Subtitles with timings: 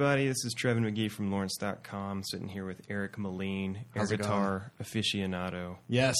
[0.00, 4.70] Everybody, this is Trevan McGee from Lawrence.com, sitting here with Eric Moline, air How's guitar
[4.80, 6.14] aficionado, Yes,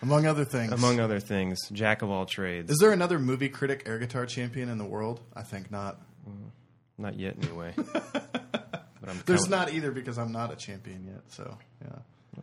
[0.00, 0.72] among other things.
[0.72, 2.70] among other things, jack of all trades.
[2.70, 5.20] Is there another movie critic air guitar champion in the world?
[5.36, 6.00] I think not.
[6.96, 7.74] Not yet, anyway.
[7.76, 11.20] but I'm There's not either because I'm not a champion yet.
[11.28, 11.98] So yeah,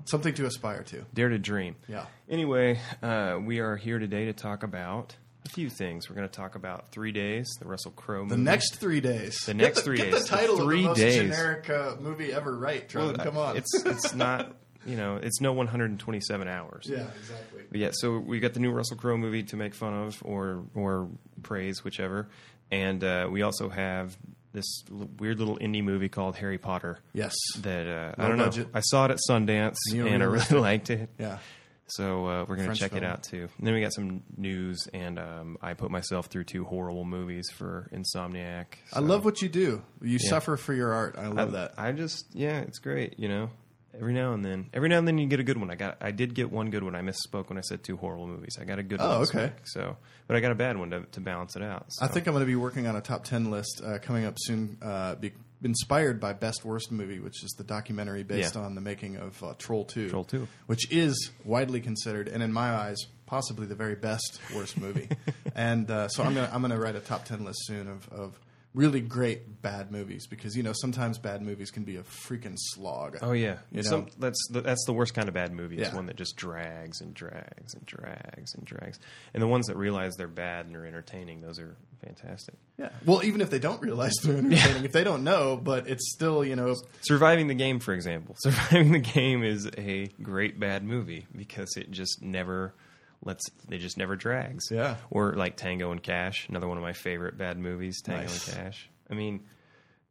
[0.06, 1.08] something to aspire to.
[1.12, 1.76] Dare to dream.
[1.88, 2.06] Yeah.
[2.30, 5.16] Anyway, uh, we are here today to talk about
[5.48, 6.10] a few things.
[6.10, 8.36] We're going to talk about Three Days, the Russell Crowe movie.
[8.36, 9.38] The next three days.
[9.46, 10.24] The Get next the, three get days.
[10.24, 11.16] the title Three of the most days.
[11.16, 13.58] generic uh, movie ever right, Well, Come on.
[13.58, 14.56] It's it's not
[14.86, 16.86] you know it's no 127 hours.
[16.90, 17.64] yeah, exactly.
[17.70, 20.64] But yeah, so we got the new Russell Crowe movie to make fun of or
[20.76, 21.10] or
[21.44, 22.30] praise, whichever.
[22.72, 24.18] And uh, we also have
[24.54, 27.00] this l- weird little indie movie called Harry Potter.
[27.14, 27.34] Yes.
[27.62, 28.68] That uh, I don't budget.
[28.68, 28.72] know.
[28.74, 31.10] I saw it at Sundance and I really liked it.
[31.20, 31.40] Yeah.
[31.88, 33.48] So uh, we're gonna French check it out too.
[33.58, 37.50] And then we got some news, and um, I put myself through two horrible movies
[37.50, 38.66] for Insomniac.
[38.94, 39.82] I love what you do.
[40.02, 41.16] You suffer for your art.
[41.18, 41.74] I love I, that.
[41.78, 43.18] I just yeah, it's great.
[43.18, 43.50] You know,
[43.96, 45.72] every now and then, every now and then you get a good one.
[45.72, 46.94] I got, I did get one good one.
[46.96, 48.58] I misspoke when I said two horrible movies.
[48.60, 49.20] I got a good Oh, one.
[49.22, 49.44] this okay.
[49.46, 49.96] week, so,
[50.28, 51.86] but I got a bad one to, to balance it out.
[51.90, 52.06] So.
[52.06, 54.36] I think I'm going to be working on a top 10 list uh, coming up
[54.38, 55.32] soon, uh, be
[55.64, 58.62] inspired by Best Worst Movie, which is the documentary based Yeah.
[58.62, 60.10] on the making of uh, Troll 2.
[60.10, 60.48] Troll 2.
[60.68, 65.10] Which is widely considered, and in my eyes, possibly the very best worst movie.
[65.56, 68.08] and uh, so I'm going to I'm gonna write a top 10 list soon of,
[68.10, 68.40] of
[68.78, 73.18] really great bad movies because, you know, sometimes bad movies can be a freaking slog.
[73.24, 73.90] Oh yeah, You know?
[73.90, 75.78] Some, that's the, that's the worst kind of bad movie.
[75.78, 75.94] Yeah.
[75.96, 79.00] one that just drags and drags and drags and drags.
[79.34, 82.54] And the ones that realize they're bad and are entertaining, those are fantastic.
[82.78, 82.90] Yeah.
[83.04, 86.46] Well, even if they don't realize they're entertaining, if they don't know, but it's still,
[86.46, 88.36] you know, Surviving the Game, for example.
[88.40, 92.76] Surviving the Game is a great bad movie because it just never
[93.24, 94.66] lets it just never drags.
[94.72, 94.98] Yeah.
[95.10, 98.48] Or like Tango and Cash, another one of my favorite bad movies, Tango Nice.
[98.48, 98.90] and Cash.
[99.10, 99.42] I mean,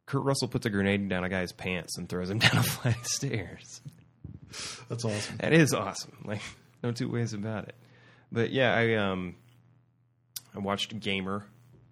[0.05, 2.97] Kurt Russell puts a grenade down a guy's pants and throws him down a flight
[2.97, 3.81] of stairs.
[4.89, 5.37] that's awesome.
[5.39, 6.17] That is awesome.
[6.25, 6.41] Like
[6.83, 7.75] no two ways about it.
[8.31, 9.35] But yeah, I um
[10.55, 11.45] I watched Gamer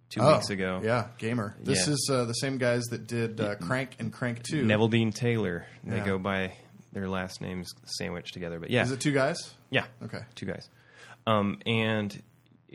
[0.10, 0.80] two weeks ago.
[0.82, 1.56] Oh, Yeah, Gamer.
[1.62, 1.94] This Yeah.
[1.94, 4.64] is uh, the same guys that did uh, Crank and Crank 2.
[4.64, 5.66] Neveldine Taylor.
[5.84, 6.06] They Yeah.
[6.06, 6.54] go by
[6.94, 8.60] their last names sandwiched together.
[8.60, 8.84] But yeah.
[8.84, 9.38] Is it two guys?
[9.70, 9.86] Yeah.
[10.04, 10.20] Okay.
[10.36, 10.70] Two guys.
[11.28, 12.22] Um, and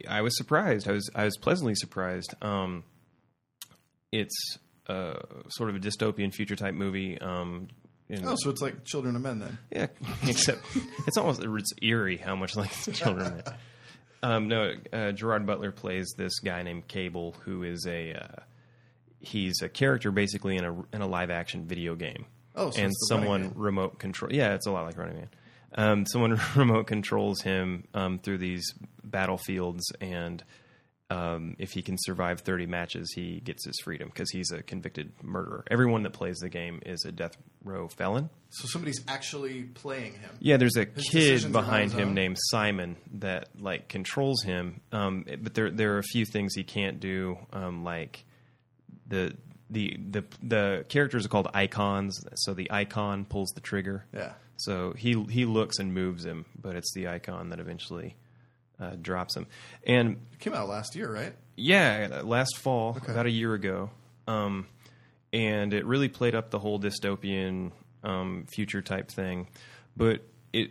[0.08, 0.88] I was surprised.
[0.88, 2.34] I was I was pleasantly surprised.
[2.42, 2.84] Um,
[4.12, 5.14] it's uh,
[5.48, 7.18] sort of a dystopian future type movie.
[7.20, 7.68] Um,
[8.08, 9.58] in, Oh, so it's like Children of Men then.
[9.70, 9.86] yeah,
[10.28, 10.64] except
[11.06, 13.26] it's almost it's eerie how much like children.
[13.26, 13.54] Of Men.
[14.22, 18.42] Um, no, uh, Gerard Butler plays this guy named Cable, who is a uh,
[19.18, 22.26] he's a character basically in a in a live action video game.
[22.54, 24.30] Oh, so and someone remote control.
[24.30, 25.28] Yeah, it's a lot like Running Man.
[25.74, 28.64] Um, someone remote controls him um, through these
[29.04, 30.42] battlefields, and
[31.10, 35.12] um, if he can survive 30 matches, he gets his freedom because he's a convicted
[35.22, 35.64] murderer.
[35.70, 38.30] Everyone that plays the game is a death row felon.
[38.50, 40.30] So somebody's actually playing him.
[40.38, 42.14] Yeah, there's a His kid decisions are on behind his him own?
[42.14, 44.80] named Simon that like controls him.
[44.92, 48.24] Um, but there there are a few things he can't do, um, like
[49.08, 49.34] the
[49.70, 52.18] the the the characters are called icons.
[52.34, 54.04] So the icon pulls the trigger.
[54.12, 54.32] Yeah.
[54.56, 58.16] So he he looks and moves him, but it's the icon that eventually
[58.78, 59.46] uh, drops him.
[59.86, 61.32] And It came out last year, right?
[61.56, 63.12] yeah, last fall, Okay.
[63.12, 63.90] about a year ago,
[64.26, 64.66] um,
[65.32, 67.72] and it really played up the whole dystopian
[68.02, 69.46] um, future type thing.
[69.96, 70.22] But
[70.52, 70.70] it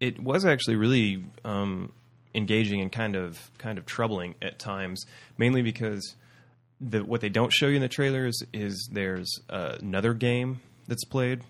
[0.00, 1.92] it was actually really um,
[2.34, 5.04] engaging and kind of kind of troubling at times,
[5.38, 6.14] mainly because
[6.80, 11.04] the what they don't show you in the trailers is there's uh, another game that's
[11.04, 11.42] played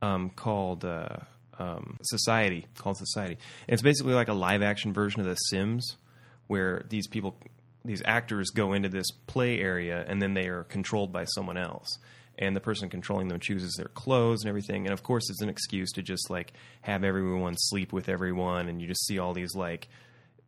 [0.00, 1.16] um, called uh,
[1.58, 3.36] um, Society, called Society.
[3.68, 5.96] And it's basically like a live action version of The Sims,
[6.46, 7.36] where these people,
[7.84, 11.98] these actors go into this play area and then they are controlled by someone else.
[12.38, 14.86] And the person controlling them chooses their clothes and everything.
[14.86, 18.68] And of course, it's an excuse to just like have everyone sleep with everyone.
[18.68, 19.88] And you just see all these like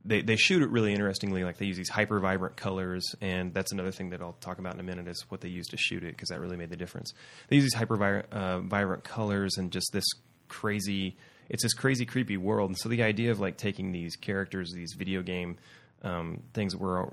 [0.04, 1.44] they they shoot it really interestingly.
[1.44, 4.74] Like they use these hyper vibrant colors, and that's another thing that I'll talk about
[4.74, 6.76] in a minute is what they use to shoot it because that really made the
[6.76, 7.12] difference.
[7.48, 10.04] They use these hyper uh, vibrant colors and just this
[10.48, 11.16] crazy.
[11.48, 14.94] It's this crazy, creepy world, and so the idea of like taking these characters, these
[14.96, 15.58] video game
[16.02, 17.06] um, things that we're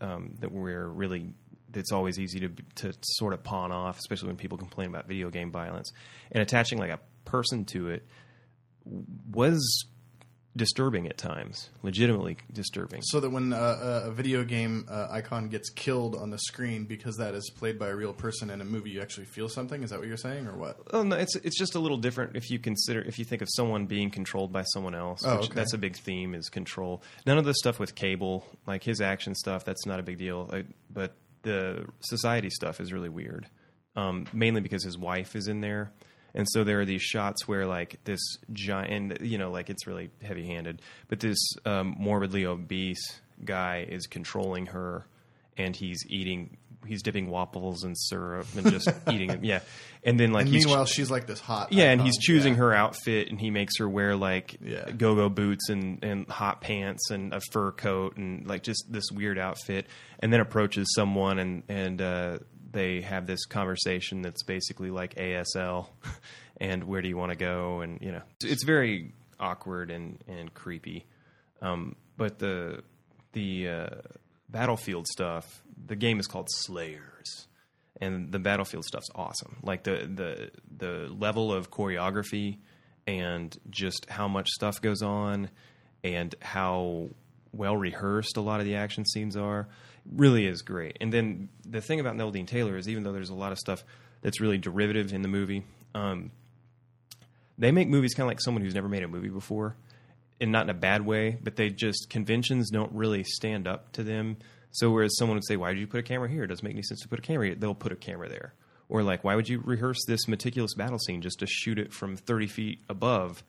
[0.00, 1.34] um, that we're really
[1.72, 5.30] that's always easy to to sort of pawn off, especially when people complain about video
[5.30, 5.92] game violence,
[6.32, 8.06] and attaching like a person to it
[9.30, 9.84] was
[10.56, 13.00] disturbing at times, legitimately disturbing.
[13.02, 17.16] So that when uh, a video game uh, icon gets killed on the screen because
[17.18, 19.82] that is played by a real person in a movie, you actually feel something.
[19.84, 20.78] Is that what you're saying, or what?
[20.92, 23.48] Oh no, it's it's just a little different if you consider if you think of
[23.52, 25.22] someone being controlled by someone else.
[25.24, 25.54] Oh, okay.
[25.54, 27.02] That's a big theme is control.
[27.26, 30.48] None of the stuff with Cable, like his action stuff, that's not a big deal.
[30.50, 33.46] Like, but the society stuff is really weird.
[33.96, 35.92] um, mainly because his wife is in there.
[36.34, 38.20] And so there are these shots where like this
[38.52, 43.86] giant, and, you know, like it's really heavy handed, but this um, morbidly obese guy
[43.88, 45.06] is controlling her
[45.56, 46.56] and he's eating,
[46.86, 49.44] he's dipping waffles in syrup and just eating them.
[49.44, 49.60] Yeah.
[50.04, 51.72] And then like And he's meanwhile, she's like this hot.
[51.72, 52.60] yeah, and he's choosing Yeah.
[52.60, 54.90] her outfit, and he makes her wear like Yeah.
[54.90, 59.38] go-go boots and, and hot pants and a fur coat and like just this weird
[59.38, 59.86] outfit,
[60.20, 62.38] and then approaches someone and and uh,
[62.70, 65.88] they have this conversation that's basically like ASL,
[66.60, 70.52] and where do you want to go, and you know it's very awkward and and
[70.54, 71.06] creepy,
[71.62, 72.82] um, but the
[73.32, 73.88] the uh,
[74.48, 77.46] battlefield stuff, the game is called Slayers
[78.00, 79.56] and the battlefield stuff's awesome.
[79.62, 82.58] Like the the the level of choreography
[83.06, 85.50] and just how much stuff goes on
[86.02, 87.08] and how
[87.52, 89.68] well rehearsed a lot of the action scenes are
[90.10, 90.96] really is great.
[91.00, 93.84] And then the thing about Neveldine Taylor is even though there's a lot of stuff
[94.22, 95.64] that's really derivative in the movie,
[95.94, 96.30] um,
[97.58, 99.76] they make movies kind of like someone who's never made a movie before
[100.40, 104.02] and not in a bad way, but they just conventions don't really stand up to
[104.02, 104.38] them.
[104.72, 106.44] So whereas someone would say, "Why did you put a camera here?
[106.44, 108.54] It doesn't make any sense to put a camera here." They'll put a camera there,
[108.88, 112.16] or like, "Why would you rehearse this meticulous battle scene just to shoot it from
[112.16, 113.42] thirty feet above?"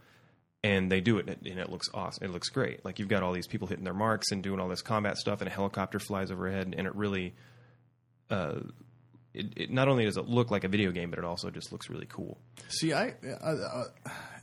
[0.63, 2.23] And they do it, and it looks awesome.
[2.23, 2.85] It looks great.
[2.85, 5.41] Like you've got all these people hitting their marks and doing all this combat stuff,
[5.41, 7.33] and a helicopter flies overhead, and it really,
[8.29, 8.59] uh,
[9.33, 11.71] it, it not only does it look like a video game, but it also just
[11.71, 12.37] looks really cool.
[12.67, 13.83] See, I, uh, uh,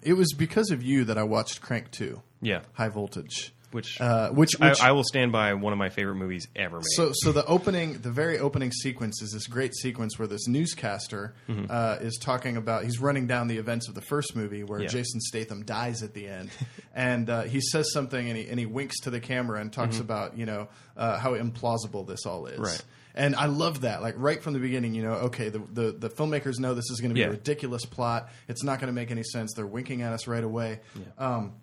[0.02, 4.30] it was because of you that I watched Crank Two, Yeah, High Voltage, which uh,
[4.30, 6.84] which, I, which I will stand by one of my favorite movies ever made.
[6.96, 11.34] So, so the opening, the very opening sequence is this great sequence where this newscaster
[11.48, 11.66] Mm-hmm.
[11.70, 12.84] uh, is talking about.
[12.84, 14.88] He's running down the events of the first movie where Yeah.
[14.88, 16.50] Jason Statham dies at the end,
[16.94, 19.98] and uh, he says something and he and he winks to the camera and talks
[20.00, 22.54] about you know uh, how implausible this all is.
[22.54, 22.62] Mm-hmm.
[22.62, 22.84] Right.
[23.14, 26.08] And I love that, like right from the beginning, you know, okay, the the, the
[26.08, 27.26] filmmakers know this is going to be Yeah.
[27.26, 28.28] a ridiculous plot.
[28.46, 29.54] It's not going to make any sense.
[29.54, 30.80] They're winking at us right away.
[31.18, 31.54] Um,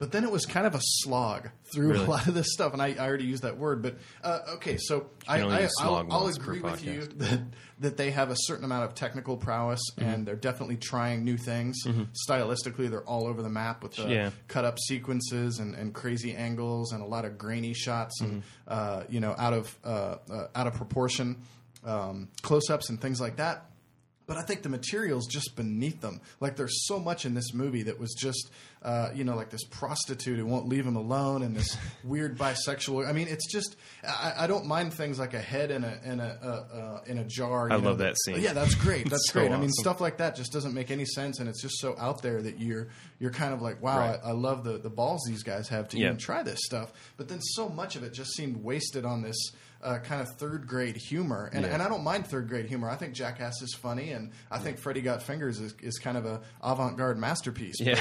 [0.00, 2.04] but then it was kind of a slog through Really?
[2.04, 3.82] a lot of this stuff, and I, I already used that word.
[3.82, 7.40] But uh, okay, so I, I, I'll, I'll agree with you that
[7.80, 10.08] that they have a certain amount of technical prowess, Mm-hmm.
[10.08, 11.76] and they're definitely trying new things.
[12.28, 14.30] Stylistically, they're all over the map with the Yeah.
[14.48, 18.40] cut up sequences and, and crazy angles and a lot of grainy shots and Mm-hmm.
[18.68, 21.36] uh, you know out of uh, uh, out of proportion
[21.84, 23.66] um, close ups and things like that.
[24.30, 26.20] But I think the material's just beneath them.
[26.38, 28.48] Like there's so much in this movie that was just,
[28.80, 33.08] uh, you know, like this prostitute who won't leave him alone, and this weird bisexual.
[33.08, 33.74] I mean, it's just.
[34.06, 36.46] I, I don't mind things like a head in a in a uh,
[36.76, 37.72] uh, in a jar.
[37.72, 38.40] I know, love that scene.
[38.40, 39.10] Yeah, that's great.
[39.10, 39.50] That's so great.
[39.50, 42.22] I mean, stuff like that just doesn't make any sense, and it's just so out
[42.22, 42.86] there that you're
[43.18, 44.20] you're kind of like, wow, Right.
[44.24, 46.06] I, I love the the balls these guys have to Yeah.
[46.06, 46.92] even try this stuff.
[47.16, 49.36] But then so much of it just seemed wasted on this
[49.82, 51.72] uh, kind of third grade humor, and Yeah.
[51.72, 52.88] and I don't mind third grade humor.
[52.90, 56.26] I think Jackass is funny, and I think Freddy Got Fingered is, is kind of
[56.26, 57.76] a avant garde masterpiece.
[57.80, 57.98] Yeah.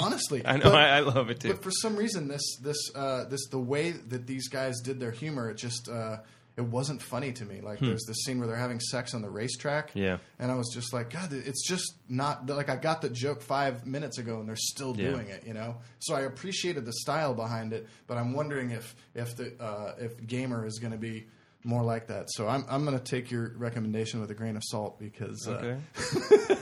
[0.00, 1.48] Honestly, I know but- I, I love it too.
[1.48, 5.10] but for some reason, this this uh, this the way that these guys did their
[5.12, 6.18] humor, it just uh,
[6.56, 7.60] it wasn't funny to me.
[7.62, 9.98] Like there's this scene where they're having sex on the racetrack, Hmm.
[9.98, 10.18] Yeah.
[10.38, 13.86] and I was just like, God, it's just not like I got the joke five
[13.86, 15.10] minutes ago, and they're still Yeah.
[15.10, 15.46] doing it.
[15.46, 19.54] You know, so I appreciated the style behind it, but I'm wondering if if the
[19.62, 21.26] uh, if Gamer is going to be
[21.64, 22.26] more like that.
[22.30, 25.52] So I'm I'm going to take your recommendation with a grain of salt because uh,
[25.52, 25.78] okay.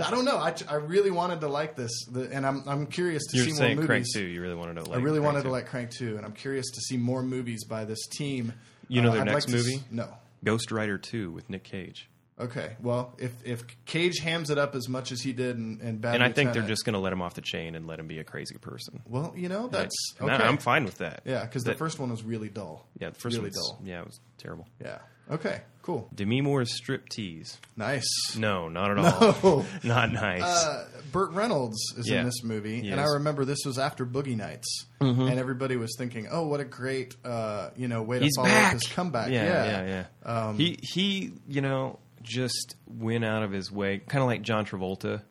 [0.00, 0.36] I don't know.
[0.36, 3.52] I, I really wanted to like this, the, and I'm I'm curious to You're see
[3.52, 4.12] saying more Crank movies.
[4.14, 4.24] too.
[4.24, 4.90] You really wanted to.
[4.90, 7.22] Like I really Crank wanted to like Crank 2, and I'm curious to see more
[7.22, 8.52] movies by this team.
[8.90, 9.82] You know Uh, their I'd next like to s- movie?
[9.90, 10.08] no.
[10.44, 12.08] Ghost Rider Two with Nick Cage.
[12.38, 12.74] Okay.
[12.80, 16.14] Well, if if Cage hams it up as much as he did in, in Bad
[16.14, 18.06] and I think they're just going to let him off the chain and let him
[18.06, 19.02] be a crazy person.
[19.06, 20.42] well, you know, that's And okay.
[20.42, 21.20] I, am fine with that.
[21.26, 22.86] Yeah, because the first one was really dull.
[22.98, 23.80] Yeah, the first really one's dull.
[23.84, 24.66] yeah, it was terrible.
[24.80, 24.98] Yeah.
[25.30, 25.60] Okay.
[25.82, 26.08] Cool.
[26.14, 27.58] Demi Moore's strip tease.
[27.76, 28.36] Nice.
[28.36, 29.34] No, not at all.
[29.42, 29.66] Oh.
[29.82, 30.42] Not nice.
[30.42, 32.20] Uh, Burt Reynolds is Yeah.
[32.20, 33.14] in this movie, He and I is.
[33.14, 35.22] remember this was after Boogie Nights, Mm-hmm.
[35.22, 38.48] and everybody was thinking, "Oh, what a great, uh, you know, way to He's follow
[38.48, 38.66] back.
[38.66, 40.30] up his comeback." Yeah, yeah, yeah, yeah.
[40.48, 44.66] Um, he he, you know, just went out of his way, kind of like John
[44.66, 45.22] Travolta,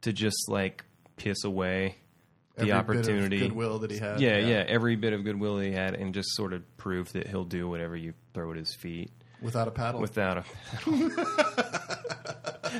[0.00, 0.84] to just like
[1.16, 1.96] piss away
[2.56, 4.20] Every the bit of opportunity, goodwill that he had.
[4.20, 7.44] Yeah, yeah, every bit of goodwill he had, and just sort of prove that he'll
[7.44, 9.10] do whatever you throw at his feet
[9.42, 10.00] without a paddle.
[10.00, 11.10] without a paddle.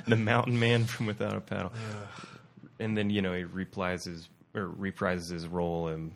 [0.07, 1.73] the mountain man from Without a Paddle,
[2.79, 6.13] and then you know he replies his or reprises his role in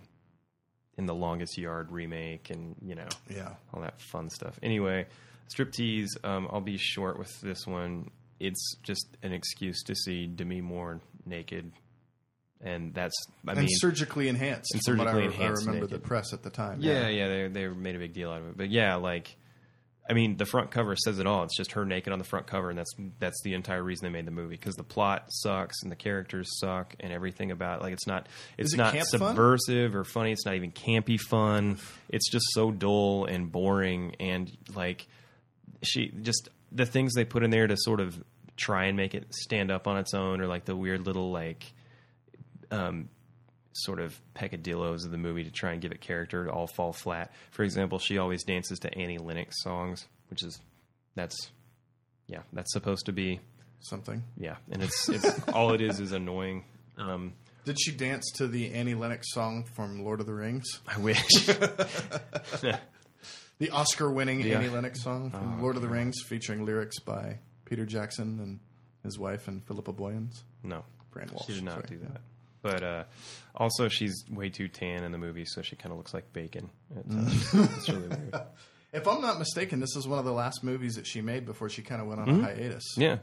[0.99, 4.59] in the Longest Yard remake, and you know yeah, all that fun stuff.
[4.63, 5.07] Anyway,
[5.55, 6.09] striptease.
[6.25, 8.11] Um, I'll be short with this one.
[8.41, 11.73] It's just an excuse to see Demi Moore naked,
[12.61, 13.15] and that's
[13.47, 14.75] I and mean, surgically enhanced.
[14.75, 16.81] And from what I, surgically I enhanced remember the press at the time.
[16.81, 18.57] yeah, yeah, they they made a big deal out of it.
[18.57, 19.37] But yeah, like
[20.09, 21.45] I mean, the front cover says it all.
[21.45, 24.11] It's just her naked on the front cover, and that's that's the entire reason they
[24.11, 27.83] made the movie because the plot sucks and the characters suck and everything about it.
[27.85, 28.29] like it's not
[28.59, 29.21] it's it not camp fun?
[29.21, 30.33] subversive or funny.
[30.33, 31.79] It's not even campy fun.
[32.09, 35.07] It's just so dull and boring and like
[35.83, 38.23] she just the things they put in there to sort of
[38.57, 41.73] try and make it stand up on its own or like the weird little like
[42.71, 43.09] um
[43.73, 47.33] sort of peccadillos of the movie to try and give it character all fall flat.
[47.51, 50.61] For example, she always dances to Annie Lennox songs, which is
[51.15, 51.51] that's
[52.27, 53.41] yeah, that's supposed to be
[53.81, 54.23] Something.
[54.37, 56.65] yeah, and it's it's all it is is annoying.
[56.99, 57.33] Um,
[57.65, 60.81] Did she dance to the Annie Lennox song from Lord of the Rings?
[60.87, 61.21] I wish.
[63.59, 64.59] The Oscar-winning Yeah.
[64.59, 68.59] Annie Lennox song from Oh, Lord of the Rings, featuring lyrics by Peter Jackson and
[69.05, 70.43] his wife and Philippa Boyens.
[70.65, 71.47] no, Fran Walsh.
[71.47, 71.87] she did not sorry.
[71.91, 72.21] do that.
[72.63, 73.05] But uh,
[73.57, 76.71] also, she's way too tan in the movie, so she kind of looks like bacon.
[76.97, 78.35] It's, uh, it's really weird.
[78.93, 81.69] If I'm not mistaken, this is one of the last movies that she made before
[81.69, 82.85] she kind of went on a hiatus.
[82.93, 83.01] Mm-hmm.
[83.03, 83.17] Yeah,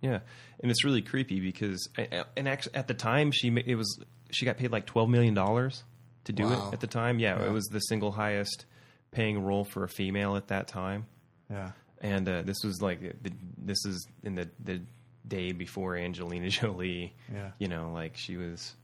[0.00, 0.18] yeah,
[0.60, 1.88] and it's really creepy because,
[2.36, 5.82] and actually, at the time, she it was she got paid like twelve million dollars
[6.24, 6.68] to do Wow.
[6.70, 6.74] it.
[6.74, 7.46] At the time, yeah, Yeah.
[7.46, 8.64] it was the single highest
[9.10, 11.06] paying role for a female at that time.
[11.50, 11.72] Yeah.
[12.00, 14.80] And uh, this was like the, this is in the the
[15.26, 17.14] day before Angelina Jolie.
[17.32, 17.50] Yeah.
[17.58, 18.74] you know, like she was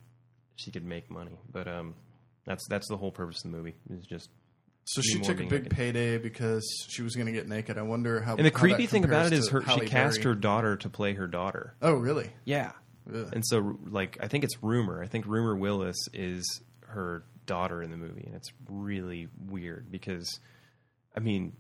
[0.56, 1.94] she could make money, but um,
[2.44, 4.28] that's that's the whole purpose of the movie is just.
[4.85, 5.71] So she took a big naked.
[5.71, 7.78] payday because she was going to get naked.
[7.78, 8.35] I wonder how.
[8.35, 10.35] And the how creepy thing about it is compares is to her she cast Berry.
[10.35, 11.76] her daughter to play her daughter.
[11.80, 12.32] Oh, really?
[12.44, 12.73] Yeah.
[13.06, 15.02] And so, like, I think it's Rumer.
[15.02, 16.44] I think Rumer Willis is
[16.88, 20.40] her daughter in the movie, and it's really weird because,
[21.16, 21.52] I mean,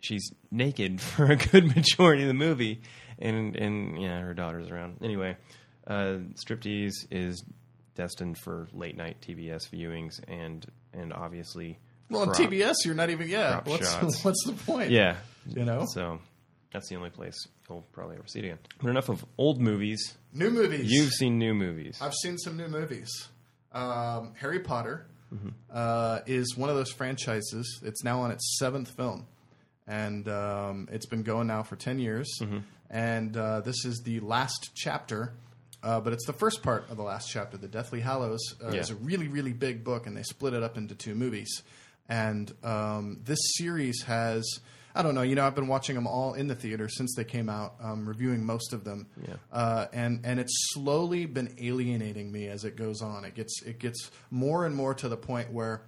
[0.00, 2.82] she's naked for a good majority of the movie,
[3.18, 4.98] and and yeah, her daughter's around.
[5.02, 5.36] Anyway,
[5.86, 7.42] uh, Striptease is
[7.98, 10.64] destined for late night TBS viewings, and
[10.94, 11.78] and obviously,
[12.08, 13.28] Well, on TBS, you're not even.
[13.28, 13.60] Yeah.
[13.64, 14.24] What's shots.
[14.24, 14.90] what's the point?
[14.90, 15.84] Yeah, You know.
[15.92, 16.20] So
[16.72, 17.34] that's the only place
[17.68, 18.58] you'll probably ever see it again.
[18.80, 20.16] But enough of old movies.
[20.32, 20.90] New movies.
[20.90, 21.98] You've seen new movies.
[22.00, 23.10] I've seen some new movies.
[23.72, 25.48] Um, Harry Potter Mm-hmm.
[25.70, 27.80] uh, is one of those franchises.
[27.84, 29.26] It's now on its seventh film,
[29.86, 32.26] and um, it's been going now for ten years.
[32.40, 32.58] Mm-hmm.
[32.88, 35.34] And uh, this is the last chapter,
[35.82, 37.56] uh, but it's the first part of the last chapter.
[37.56, 38.80] The Deathly Hallows uh, Yeah.
[38.80, 41.62] is a really, really big book, and they split it up into two movies.
[42.08, 44.44] And um, this series has.
[44.94, 45.22] I don't know.
[45.22, 48.08] You know, I've been watching them all in the theater since they came out, um,
[48.08, 49.34] reviewing most of them Yeah.
[49.52, 53.24] uh, and and it's slowly been alienating me as it goes on.
[53.24, 55.82] It gets it gets more and more to the point where,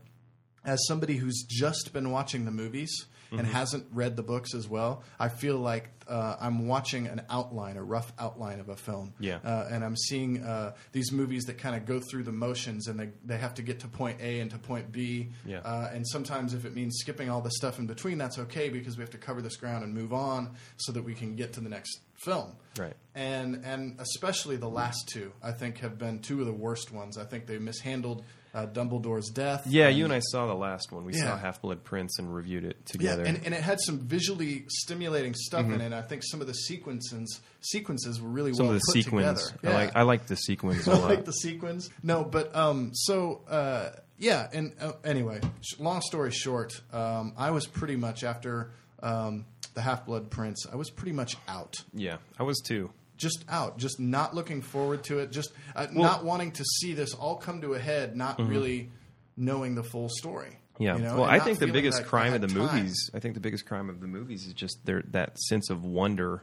[0.64, 3.50] as somebody who's just been watching the movies and Mm-hmm.
[3.52, 7.82] hasn't read the books as well, I feel like uh, I'm watching an outline, a
[7.84, 9.14] rough outline of a film.
[9.20, 9.38] Yeah.
[9.44, 12.98] uh, and I'm seeing uh, these movies that kind of go through the motions, and
[12.98, 15.28] they they have to get to point A and to point B.
[15.46, 15.58] Yeah.
[15.60, 18.96] Uh, and sometimes if it means skipping all the stuff in between, that's okay because
[18.96, 21.60] we have to cover this ground and move on so that we can get to
[21.60, 22.94] the next film Right.
[23.14, 27.16] and and especially the last two, I think, have been two of the worst ones.
[27.16, 29.64] I think they mishandled uh, Dumbledore's death.
[29.66, 31.04] Yeah, you and I saw the last one.
[31.04, 31.24] We Yeah.
[31.24, 33.24] saw Half Blood Prince and reviewed it Yeah, together.
[33.24, 35.74] and, and it had some visually stimulating stuff Mm-hmm.
[35.74, 35.92] in it.
[35.92, 39.50] I think some of the sequences sequences were really Some well of the put sequins.
[39.50, 39.58] together.
[39.62, 39.74] I Yeah.
[39.84, 41.90] like I like the sequins a I like the sequins.
[42.02, 45.40] No, but um, so uh, yeah, and uh, anyway,
[45.78, 48.70] long story short, um, I was pretty much after
[49.02, 50.66] um, the Half Blood Prince.
[50.70, 51.76] I was pretty much out.
[51.94, 52.90] yeah, I was too.
[53.20, 57.14] Just out, just not looking forward to it, just uh, not wanting to see this
[57.14, 58.90] all come to a head, not really
[59.36, 60.48] knowing the full story.
[60.48, 60.82] Mm-hmm.
[60.82, 60.96] Yeah.
[60.96, 62.56] you know, well, and I think the biggest crime of the time.
[62.56, 63.10] movies.
[63.14, 66.42] I think the biggest crime of the movies is just their that sense of wonder,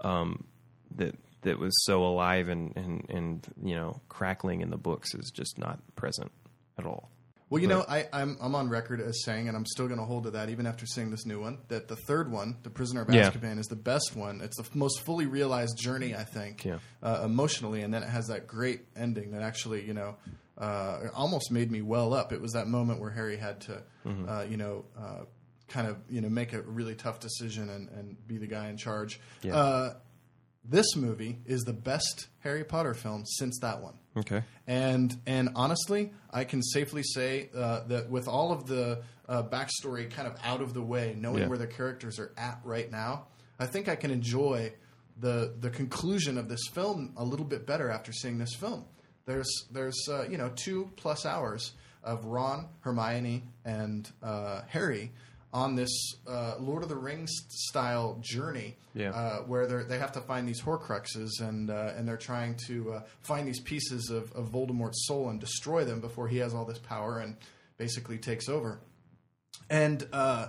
[0.00, 0.44] um,
[0.94, 5.32] that that was so alive and and and you know crackling in the books is
[5.34, 6.30] just not present
[6.78, 7.10] at all.
[7.50, 10.06] Well, you know, I, I'm I'm on record as saying, and I'm still going to
[10.06, 13.02] hold to that even after seeing this new one, that the third one, The Prisoner
[13.02, 13.28] of Yeah.
[13.30, 14.40] Azkaban, is the best one.
[14.40, 16.78] It's the f- most fully realized journey, I think, Yeah.
[17.02, 20.14] uh, emotionally, and then it has that great ending that actually, you know,
[20.58, 22.32] uh, almost made me well up.
[22.32, 24.28] It was that moment where Harry had to, Mm-hmm.
[24.28, 24.84] uh, you know.
[24.98, 25.24] Uh,
[25.68, 28.76] Kind of, you know, make a really tough decision and, and be the guy in
[28.76, 29.20] charge.
[29.42, 29.54] Yeah.
[30.64, 33.94] This movie is the best Harry Potter film since that one.
[34.16, 34.42] Okay.
[34.66, 40.10] And and honestly, I can safely say uh, that with all of the uh, backstory
[40.10, 41.48] kind of out of the way, knowing Yeah.
[41.48, 43.26] where the characters are at right now,
[43.58, 44.72] I think I can enjoy
[45.18, 48.84] the the conclusion of this film a little bit better after seeing this film.
[49.26, 55.12] There's there's uh, you know two plus hours of Ron, Hermione, and uh, Harry
[55.52, 55.90] on this
[56.28, 59.10] uh, Lord of the Rings style journey Yeah.
[59.10, 62.92] uh, where they they have to find these Horcruxes and uh, and they're trying to
[62.92, 66.64] uh, find these pieces of, of Voldemort's soul and destroy them before he has all
[66.64, 67.36] this power and
[67.78, 68.80] basically takes over.
[69.68, 70.48] And uh,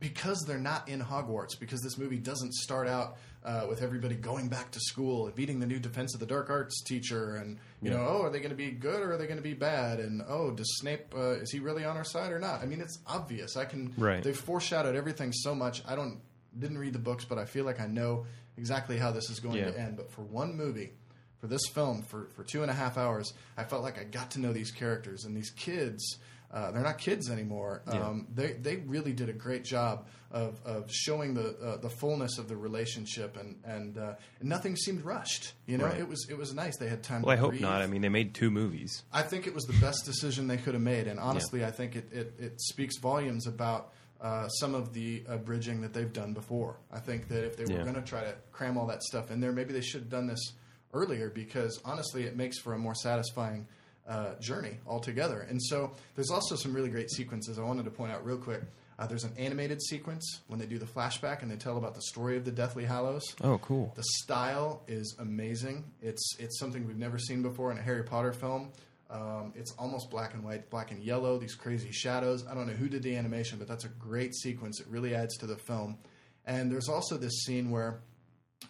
[0.00, 4.48] because they're not in Hogwarts, because this movie doesn't start out uh, with everybody going
[4.48, 7.90] back to school and meeting the new Defense of the Dark Arts teacher, and you
[7.90, 10.00] know, oh, are they going to be good or are they going to be bad?
[10.00, 12.62] And oh, does Snape uh, is he really on our side or not?
[12.62, 13.56] I mean, it's obvious.
[13.56, 13.92] I can.
[13.96, 14.22] Right.
[14.22, 15.82] They've foreshadowed everything so much.
[15.86, 16.20] I don't
[16.58, 18.26] didn't read the books, but I feel like I know
[18.56, 19.70] exactly how this is going Yeah.
[19.70, 19.96] to end.
[19.96, 20.92] But for one movie,
[21.40, 24.30] for this film, for for two and a half hours, I felt like I got
[24.32, 26.18] to know these characters and these kids.
[26.54, 27.82] Uh, they're not kids anymore.
[27.88, 32.38] Um, they they really did a great job of, of showing the uh, the fullness
[32.38, 35.52] of the relationship and and, uh, nothing seemed rushed.
[35.66, 35.98] You know, Right.
[35.98, 36.76] it was it was nice.
[36.76, 37.22] They had time.
[37.22, 37.62] Well, I hope breathe.
[37.62, 37.82] not.
[37.82, 39.02] I mean, they made two movies.
[39.12, 41.96] I think it was the best decision they could have made, and honestly, I think
[41.96, 46.34] it, it, it speaks volumes about uh, some of the uh, bridging that they've done
[46.34, 46.76] before.
[46.92, 47.82] I think that if they were Yeah.
[47.82, 50.28] going to try to cram all that stuff in there, maybe they should have done
[50.28, 50.52] this
[50.92, 53.66] earlier because honestly, it makes for a more satisfying
[54.08, 55.40] uh, journey altogether.
[55.48, 58.62] And so, there's also some really great sequences I wanted to point out real quick.
[58.98, 62.02] Uh, there's an animated sequence when they do the flashback and they tell about the
[62.02, 63.24] story of the Deathly Hallows.
[63.42, 63.92] Oh, cool.
[63.96, 65.84] The style is amazing.
[66.00, 68.70] It's it's something we've never seen before in a Harry Potter film.
[69.10, 71.38] Um, it's almost black and white, black and yellow.
[71.38, 72.46] These crazy shadows.
[72.46, 74.80] I don't know who did the animation, but that's a great sequence.
[74.80, 75.98] It really adds to the film.
[76.46, 78.00] And there's also this scene where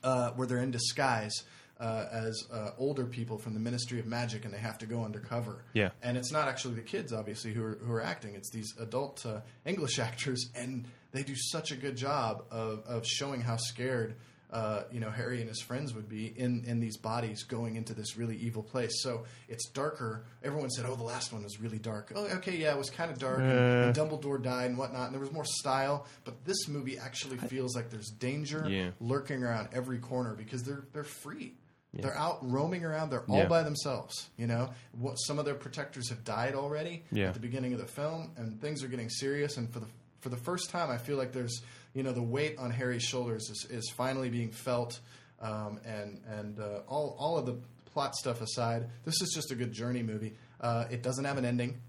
[0.02, 1.34] uh, where they're in disguise
[1.80, 5.04] uh, as uh, older people from the Ministry of Magic, and they have to go
[5.04, 5.64] undercover.
[5.72, 5.90] Yeah.
[6.02, 8.34] And it's not actually the kids, obviously, who are, who are acting.
[8.34, 13.06] It's these adult uh, English actors, and they do such a good job of, of
[13.06, 14.14] showing how scared.
[14.52, 17.92] Uh, you know, Harry and his friends would be in, in these bodies going into
[17.92, 19.02] this really evil place.
[19.02, 20.26] So it's darker.
[20.44, 23.10] Everyone said, "Oh, the last one was really dark." Oh, okay, yeah, it was kind
[23.10, 23.40] of dark.
[23.40, 26.06] And, and Dumbledore died and whatnot, and there was more style.
[26.24, 28.90] But this movie actually feels like there's danger Yeah.
[29.00, 31.54] lurking around every corner because they're they're free.
[32.02, 33.11] They're out roaming around.
[33.11, 33.46] They're all Yeah.
[33.48, 34.28] by themselves.
[34.37, 37.28] You know, what, some of their protectors have died already Yeah.
[37.28, 39.57] at the beginning of the film, and things are getting serious.
[39.57, 39.87] And for the
[40.20, 43.48] for the first time, I feel like there's you know the weight on Harry's shoulders
[43.50, 44.98] is, is finally being felt.
[45.40, 47.57] Um, and and uh, all all of the
[47.92, 50.35] plot stuff aside, this is just a good journey movie.
[50.61, 51.80] Uh, it doesn't have an ending.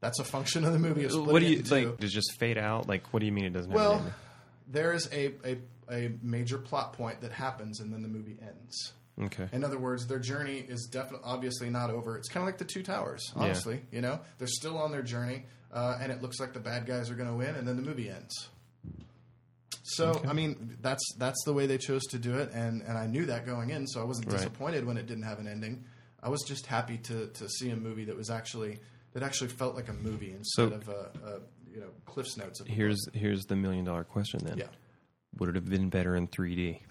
[0.00, 1.06] That's a function of the movie.
[1.06, 1.88] What do you it into two.
[1.90, 1.98] like?
[2.00, 2.88] Does it just fade out?
[2.88, 4.04] Like, what do you mean it doesn't Well,
[4.68, 5.58] there is a, a
[5.90, 8.92] a major plot point that happens, and then the movie ends.
[9.20, 9.48] Okay.
[9.52, 12.16] In other words, their journey is definitely obviously not over.
[12.16, 13.82] It's kind of like the Two Towers, honestly.
[13.90, 17.10] You know, they're still on their journey, uh, and it looks like the bad guys
[17.10, 18.48] are going to win, and then the movie ends.
[19.84, 23.06] So, I mean, that's that's the way they chose to do it, and, and I
[23.06, 24.36] knew that going in, so I wasn't Right.
[24.38, 25.84] disappointed when it didn't have an ending.
[26.22, 28.78] I was just happy to, to see a movie that was actually
[29.12, 31.40] that actually felt like a movie instead So- of a, a
[31.74, 32.62] you know Cliff's notes.
[32.66, 34.58] Here's here's the million dollar question then.
[34.58, 34.66] Yeah.
[35.38, 36.80] Would it have been better in 3D?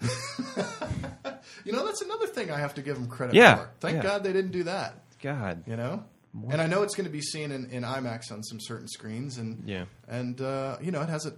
[1.64, 3.70] You know, that's another thing I have to give them credit Yeah, for.
[3.80, 4.02] Thank yeah.
[4.02, 4.94] God they didn't do that.
[5.22, 5.62] God.
[5.68, 6.02] You know,
[6.50, 9.38] and I know it's going to be seen in, in IMAX on some certain screens,
[9.38, 9.84] and Yeah.
[10.08, 11.30] and uh, you know, it has a,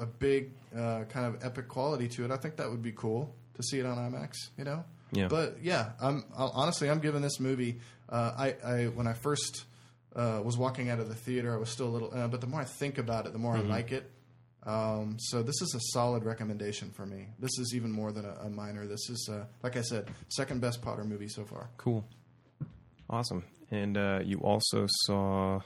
[0.00, 2.30] a, a big uh, kind of epic quality to it.
[2.30, 4.34] I think that would be cool to see it on IMAX.
[4.56, 5.28] You know, Yeah.
[5.28, 7.80] But yeah, I'm I'll, honestly I'm giving this movie.
[8.08, 9.64] Uh, I, I when I first
[10.14, 12.46] uh, was walking out of the theater, I was still a little, uh, but the
[12.46, 13.70] more I think about it, the more Mm-hmm.
[13.70, 14.10] I like it.
[14.66, 17.28] Um, so this is a solid recommendation for me.
[17.38, 18.86] This is even more than a, a minor.
[18.86, 21.70] This is, uh, like I said, second best Potter movie so far.
[21.76, 22.04] Cool.
[23.08, 23.44] Awesome.
[23.70, 25.60] And uh, you also saw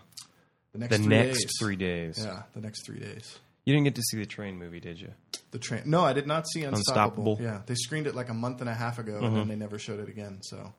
[0.72, 1.52] The next the three next days.
[1.58, 2.22] three days.
[2.22, 3.38] Yeah, the next three days.
[3.64, 5.12] You didn't get to see the train movie, did you?
[5.50, 5.82] The train.
[5.86, 7.32] No, I did not see Unstoppable.
[7.32, 7.36] Unstoppable.
[7.36, 7.44] Mm-hmm.
[7.44, 9.78] Yeah, they screened it like a month and a half ago, and then they never
[9.78, 10.38] showed it again.
[10.42, 10.72] So,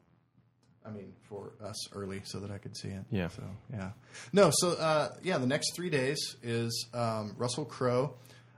[0.85, 3.03] I mean, for us early, so that I could see it.
[3.11, 3.27] Yeah.
[3.29, 3.91] So yeah.
[4.33, 4.51] No.
[4.53, 8.15] So uh, yeah, the next three days is um, Russell Crowe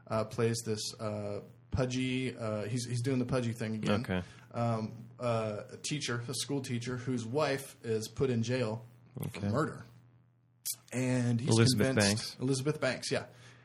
[0.09, 1.39] uh, plays this uh,
[1.71, 2.35] pudgy.
[2.35, 4.01] Uh, he's he's doing the pudgy thing again.
[4.01, 4.21] Okay.
[4.53, 8.83] Um, uh, a teacher, a school teacher, whose wife is put in jail
[9.33, 9.85] for murder,
[10.91, 12.37] and he's Elizabeth convinced, Banks.
[12.41, 13.23] Elizabeth Banks, yeah.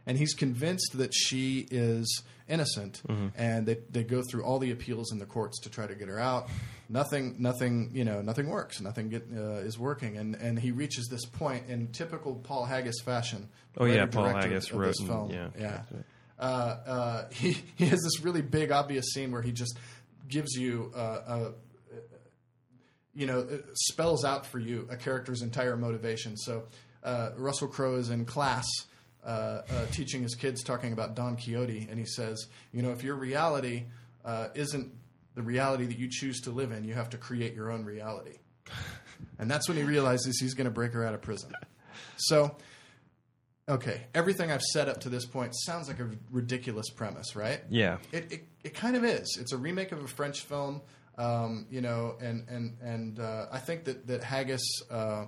[0.09, 3.03] And he's convinced that she is innocent,
[3.37, 6.09] and they, they go through all the appeals in the courts to try to get
[6.09, 6.49] her out.
[6.89, 8.81] Nothing, nothing, you know, nothing works.
[8.81, 13.01] Nothing get, uh, is working, and and he reaches this point in typical Paul Haggis
[13.05, 13.49] fashion.
[13.77, 15.31] Oh, yeah, Paul Haggis wrote this film.
[15.31, 15.83] yeah, yeah.
[16.39, 19.79] Uh, uh, he he has this really big, obvious scene where he just
[20.27, 21.53] gives you uh, a
[23.19, 26.37] you know, spells out for you a character's entire motivation.
[26.37, 26.63] So
[27.03, 28.65] uh, Russell Crowe is in class
[29.25, 33.03] uh, uh, teaching his kids talking about Don Quixote, and he says, you know, if
[33.03, 33.85] your reality
[34.25, 34.93] uh, isn't
[35.35, 38.39] the reality that you choose to live in, you have to create your own reality.
[39.39, 41.53] And that's when he realizes he's going to break her out of prison.
[42.17, 42.57] So,
[43.69, 47.63] okay, everything I've said up to this point sounds like a ridiculous premise, right?
[47.69, 47.99] Yeah.
[48.13, 49.39] It, it it kind of is.
[49.41, 50.83] It's a remake of a French film,
[51.17, 55.27] um, you know, and and and uh, I think that that Haggis, uh,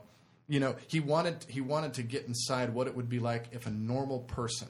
[0.51, 3.67] you know, he wanted he wanted to get inside what it would be like if
[3.67, 4.69] a normal person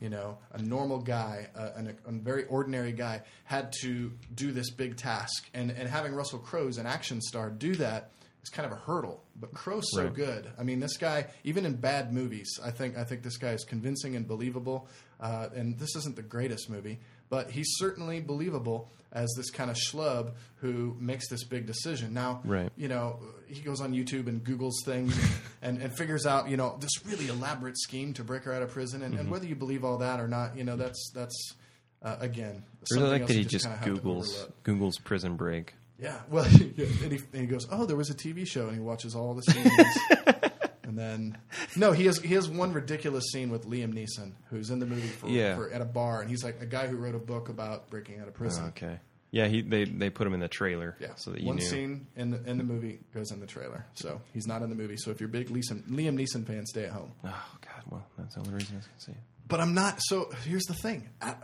[0.00, 4.70] You know, a normal guy, uh, an, a very ordinary guy, had to do this
[4.70, 8.10] big task, and and having Russell Crowe as an action star do that
[8.42, 9.24] is kind of a hurdle.
[9.40, 10.14] But Crowe's so Right.
[10.14, 10.50] good.
[10.58, 13.64] I mean, this guy, even in bad movies, I think I think this guy is
[13.64, 14.86] convincing and believable.
[15.18, 19.76] Uh, and this isn't the greatest movie, but he's certainly believable as this kind of
[19.76, 22.12] schlub who makes this big decision.
[22.12, 22.70] Now, Right.
[22.76, 25.16] you know, he goes on YouTube and Googles things
[25.62, 28.70] and, and figures out, you know, this really elaborate scheme to break her out of
[28.70, 29.02] prison.
[29.02, 29.20] And, Mm-hmm.
[29.20, 31.54] and whether you believe all that or not, you know, that's that's
[32.02, 32.64] uh, again.
[32.64, 34.50] I really something like else that he just to Googles.
[34.64, 35.74] Google's Prison Break.
[35.98, 36.84] Yeah, well, and he,
[37.32, 40.53] and he goes, "Oh, there was a TV show," and he watches all the scenes.
[40.96, 41.38] And then,
[41.76, 45.08] no, he has he has one ridiculous scene with Liam Neeson, who's in the movie
[45.08, 45.56] for, Yeah.
[45.56, 48.20] for at a bar, and he's like a guy who wrote a book about breaking
[48.20, 48.64] out of prison.
[48.64, 48.98] Oh, okay.
[49.32, 51.64] Yeah, he they they put him in the trailer Yeah, so that you one knew.
[51.64, 54.76] scene in the in the movie goes in the trailer, so he's not in the
[54.76, 54.96] movie.
[54.96, 57.10] So if you're a big Liam, Liam Neeson fan, stay at home.
[57.24, 57.28] Oh
[57.60, 59.18] God, well that's the only reason I was gonna see it.
[59.48, 59.98] But I'm not.
[60.02, 61.34] So here's the thing: I,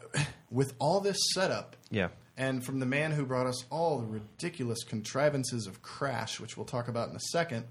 [0.51, 2.09] with all this setup, Yeah.
[2.37, 6.65] And from the man who brought us all the ridiculous contrivances of Crash, which we'll
[6.65, 7.67] talk about in a second,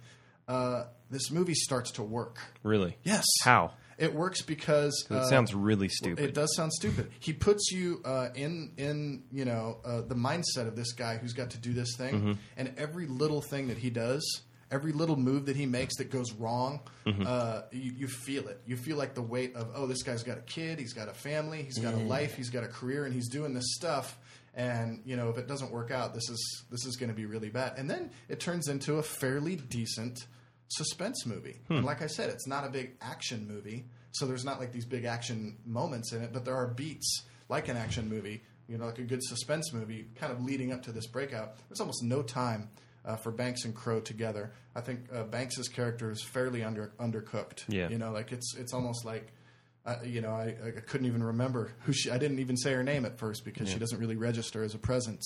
[0.50, 2.40] uh, this movie starts to work.
[2.64, 2.98] Really?
[3.04, 3.24] Yes.
[3.44, 3.72] How?
[3.98, 6.24] It works because 'Cause it uh, sounds really stupid.
[6.24, 7.12] It does sound stupid.
[7.20, 11.34] He puts you uh, in in you know uh, the mindset of this guy who's
[11.34, 12.32] got to do this thing, Mm-hmm.
[12.58, 14.24] and every little thing that he does,
[14.72, 17.24] every little move that he makes that goes wrong, Mm-hmm.
[17.28, 18.62] uh, you, you feel it.
[18.66, 21.14] You feel like the weight of oh, this guy's got a kid, he's got a
[21.14, 24.18] family, he's got a life, he's got a career, and he's doing this stuff.
[24.56, 27.26] And you know, if it doesn't work out, this is this is going to be
[27.26, 27.74] really bad.
[27.78, 30.26] And then it turns into a fairly decent
[30.70, 31.60] suspense movie.
[31.70, 34.86] And like I said, it's not a big action movie, so there's not like these
[34.86, 38.86] big action moments in it, but there are beats like an action movie, you know,
[38.86, 41.56] like a good suspense movie, kind of leading up to this breakout.
[41.70, 42.70] There's almost no time
[43.06, 44.52] uh, for Banks and Crowe together.
[44.76, 47.66] I think uh, Banks's character is fairly under undercooked.
[47.68, 47.90] Yeah.
[47.90, 49.34] you know, like it's it's almost like.
[49.86, 52.12] Uh, you know, I, I couldn't even remember who she.
[52.12, 54.78] I didn't even say her name at first because she doesn't really register as a
[54.78, 55.26] presence.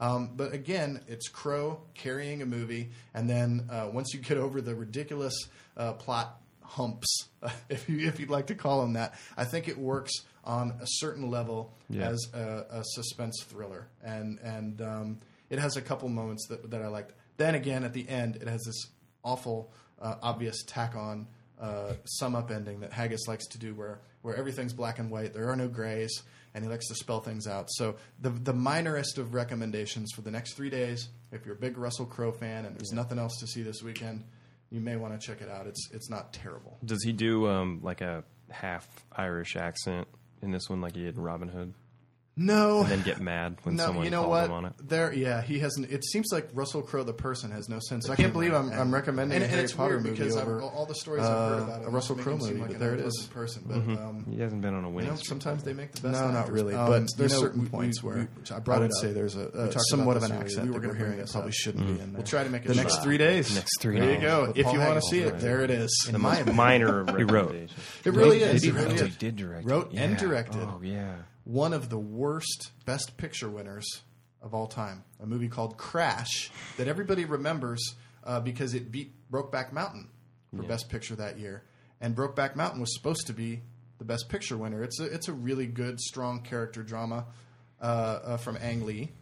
[0.00, 4.60] Um, but again, it's Crowe carrying a movie, and then uh, once you get over
[4.60, 5.34] the ridiculous
[5.76, 7.28] uh, plot humps,
[7.68, 10.86] if you if you'd like to call them that, I think it works on a
[10.86, 12.08] certain level Yeah.
[12.08, 15.18] as a, a suspense thriller, and and um,
[15.50, 17.12] it has a couple moments that that I liked.
[17.36, 18.86] Then again, at the end, it has this
[19.22, 21.26] awful, uh, obvious tack on
[21.60, 25.34] uh, sum up ending that Haggis likes to do, where where everything's black and white,
[25.34, 26.22] there are no grays,
[26.54, 27.66] and he likes to spell things out.
[27.70, 31.78] So the the minorest of recommendations for the next three days, if you're a big
[31.78, 34.24] Russell Crowe fan and there's nothing else to see this weekend,
[34.70, 35.66] you may want to check it out.
[35.66, 36.78] It's it's not terrible.
[36.84, 40.08] Does he do um, like a half Irish accent
[40.42, 41.74] in this one, like he did in Robin Hood,
[42.42, 44.44] No, and then get mad when no, someone you know calls what?
[44.46, 44.72] him on it?
[44.82, 45.90] There, yeah, he hasn't.
[45.90, 48.08] It seems like Russell Crowe, the person, has no sense.
[48.08, 50.36] I can't believe I'm, I'm recommending And- a and Harry it's Potter weird movie because
[50.36, 52.48] I've- over all the stories I've heard uh, about it a Russell Crowe him seem
[52.48, 52.60] movie.
[52.62, 54.00] like But there it unpleasant person, but Mhm.
[54.08, 56.20] um, He hasn't been on a you know, sometimes they make the best.
[56.20, 56.74] No, not really.
[56.74, 58.16] Um, But you there's know, certain we- points we- where
[58.48, 60.64] we- I brought would it say there's a, a somewhat of an this accent earlier.
[60.64, 62.08] We that were we're gonna hearing bring that probably shouldn't be in there.
[62.14, 63.54] We'll try to make it the next three days.
[63.54, 64.52] Next three There you go.
[64.56, 65.90] If you want to see it, there it is.
[66.08, 67.54] the In my minor He wrote.
[67.54, 68.62] It really is.
[68.62, 69.02] he It really is.
[69.02, 69.66] He did direct.
[69.66, 70.62] Wrote and directed.
[70.62, 71.16] Oh yeah.
[71.44, 74.02] One of the worst Best Picture winners
[74.42, 75.04] of all time.
[75.22, 80.08] A movie called Crash that everybody remembers uh, because it beat Brokeback Mountain
[80.54, 81.62] for Best Picture that year.
[82.00, 83.62] And Brokeback Mountain was supposed to be
[83.98, 84.82] the Best Picture winner.
[84.82, 87.26] It's a it's a really good, strong character drama
[87.80, 89.12] uh, uh, from Ang Lee.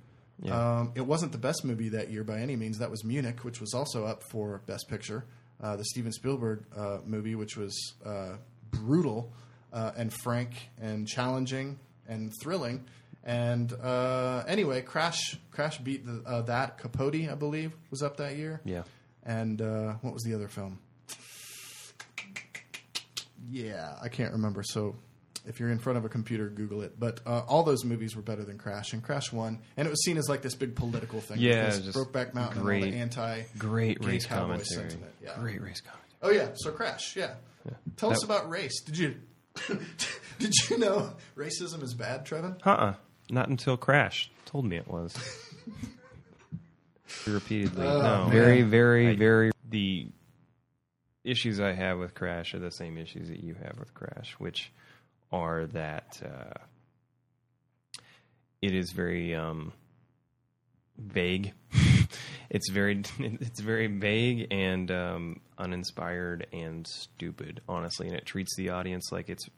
[0.41, 0.79] Yeah.
[0.79, 2.79] Um, it wasn't the best movie that year by any means.
[2.79, 5.25] That was Munich, which was also up for Best Picture.
[5.61, 8.37] Uh, the Steven Spielberg uh, movie, which was uh,
[8.71, 9.33] brutal
[9.73, 12.85] uh, and frank and challenging and thrilling.
[13.25, 16.79] And uh, anyway, Crash Crash beat the, uh, that.
[16.79, 18.61] Capote, I believe, was up that year.
[18.65, 18.83] Yeah.
[19.25, 20.79] And uh, what was the other film?
[23.51, 24.63] Yeah, I can't remember.
[24.63, 24.97] So
[25.47, 26.99] if you're in front of a computer, Google it.
[26.99, 30.03] But uh, all those movies were better than Crash, and Crash won, and it was
[30.05, 31.39] seen as like this big political thing.
[31.39, 34.65] Yeah, just Brokeback Mountain great- all the anti Great race commentary.
[34.65, 35.13] sentiment.
[35.23, 35.35] Yeah.
[35.39, 36.05] Great race commentary.
[36.23, 37.17] Oh yeah, so Crash.
[37.17, 37.35] Yeah.
[37.97, 38.81] Tell us about race.
[38.83, 39.17] Did you
[40.39, 42.59] did you know racism is bad, Trevan?
[42.65, 42.95] Uh uh
[43.31, 45.15] Not until Crash told me it was.
[47.27, 47.87] Repeatedly.
[47.87, 48.23] Oh, no.
[48.25, 48.31] man.
[48.31, 49.51] Very, very, very.
[49.71, 50.09] The
[51.25, 54.73] issues I have with Crash are the same issues that you have with Crash, which
[55.33, 56.59] are that uh,
[58.63, 59.73] it is very um,
[60.97, 61.53] vague.
[62.51, 68.71] it's very, it's very vague and um, uninspired and stupid, honestly, and it treats the
[68.71, 69.49] audience like it's.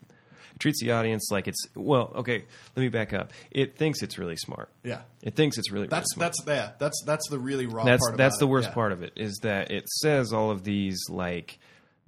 [0.60, 2.12] Treats the audience like it's well.
[2.14, 2.44] Okay,
[2.76, 3.32] let me back up.
[3.50, 4.68] It thinks it's really smart.
[4.84, 5.00] Yeah.
[5.22, 6.70] It thinks it's really, really That's smart that's yeah.
[6.78, 8.16] That's that's the really raw that's part.
[8.16, 8.74] that's the worst Yeah.
[8.74, 11.58] part of it is that it says all of these like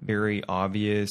[0.01, 1.11] very obvious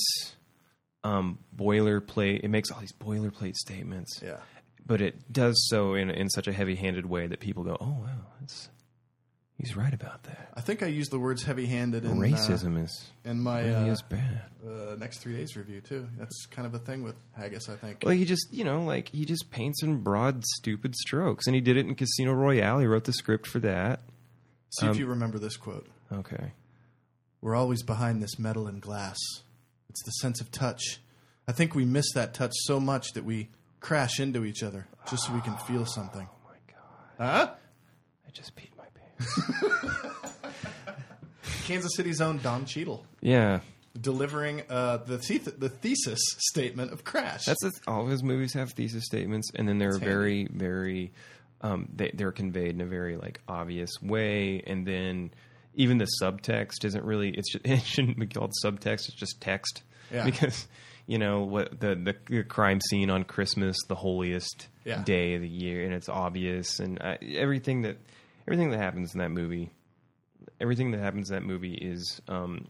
[1.04, 2.42] um, boilerplate.
[2.44, 4.20] It makes all these boilerplate statements.
[4.24, 4.38] Yeah.
[4.86, 8.26] but it does so in in such a heavy-handed way that people go, "Oh wow,
[8.40, 8.70] that's
[9.58, 13.30] he's right about that." I think I used the words heavy-handed in Racism is uh,
[13.30, 14.42] in my really uh, is bad.
[14.68, 16.08] uh, next three days review too.
[16.18, 18.04] That's kind of a thing with Haggis, I think.
[18.04, 21.62] Well, he just you know like he just paints in broad, stupid strokes, and he
[21.62, 22.80] did it in Casino Royale.
[22.80, 24.02] He wrote the script for that.
[24.80, 25.88] See if um, you remember this quote.
[26.14, 26.52] Okay,
[27.42, 29.18] We're always behind this metal and glass.
[29.90, 31.00] It's the sense of touch.
[31.48, 33.50] I think we miss that touch so much that we
[33.82, 36.28] crash into each other just so we can feel something.
[36.32, 37.54] oh my god, Huh?
[38.28, 38.68] I just pants.
[41.66, 43.60] Kansas City's own Don Cheadle yeah,
[44.00, 47.46] delivering uh, the, the the thesis statement of Crash.
[47.46, 51.14] That's the, all of his movies have thesis statements, and then they're That's very, very,
[51.62, 55.32] um, they, they're conveyed in a very like obvious way, and then
[55.76, 57.30] even the subtext isn't really.
[57.30, 59.08] It's just, it shouldn't be called subtext.
[59.10, 60.26] It's just text Yeah.
[60.26, 60.68] because
[61.08, 65.04] you know what the, the the crime scene on Christmas, the holiest Yeah.
[65.04, 67.98] day of the year, and it's obvious, and uh, everything that
[68.48, 69.72] everything that happens in that movie,
[70.60, 72.68] everything that happens in that movie is um,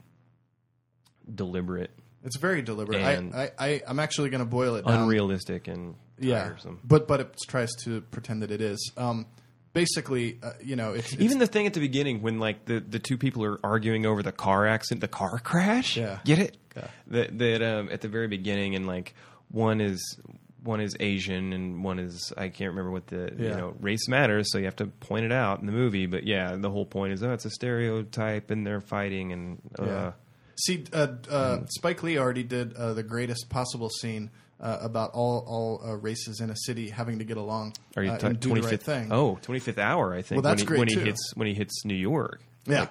[1.33, 1.91] deliberate,
[2.23, 3.01] it's very deliberate.
[3.01, 5.03] And- I, I, I I'm actually going to boil it down.
[5.03, 6.79] unrealistic, and yeah, tiresome.
[6.83, 8.91] but but it tries to pretend that it is.
[8.97, 9.25] Um,
[9.73, 12.79] basically, uh, you know, it's, it's Even the thing at the beginning when like the,
[12.79, 15.97] the two people are arguing over the car accident, the car crash.
[15.97, 16.19] Yeah.
[16.25, 16.57] get it?
[16.75, 16.87] Yeah.
[17.07, 19.15] That that um, at the very beginning, and like
[19.49, 20.19] one is
[20.63, 24.51] one is Asian and one is I can't remember what the you know race matters,
[24.51, 26.05] so you have to point it out in the movie.
[26.05, 29.85] But yeah, the whole point is oh, it's a stereotype, and they're fighting, and uh,
[29.85, 30.11] Yeah.
[30.55, 35.43] See, uh, uh, Spike Lee already did uh, the greatest possible scene uh, about all
[35.47, 37.73] all uh, races in a city having to get along.
[37.97, 39.11] are you uh, ta- and do twenty the right thing?
[39.11, 40.43] Oh, 25th hour, I think.
[40.43, 41.01] Well, that's when he, great, when he too.
[41.01, 42.41] hits when he hits New York.
[42.65, 42.87] yeah.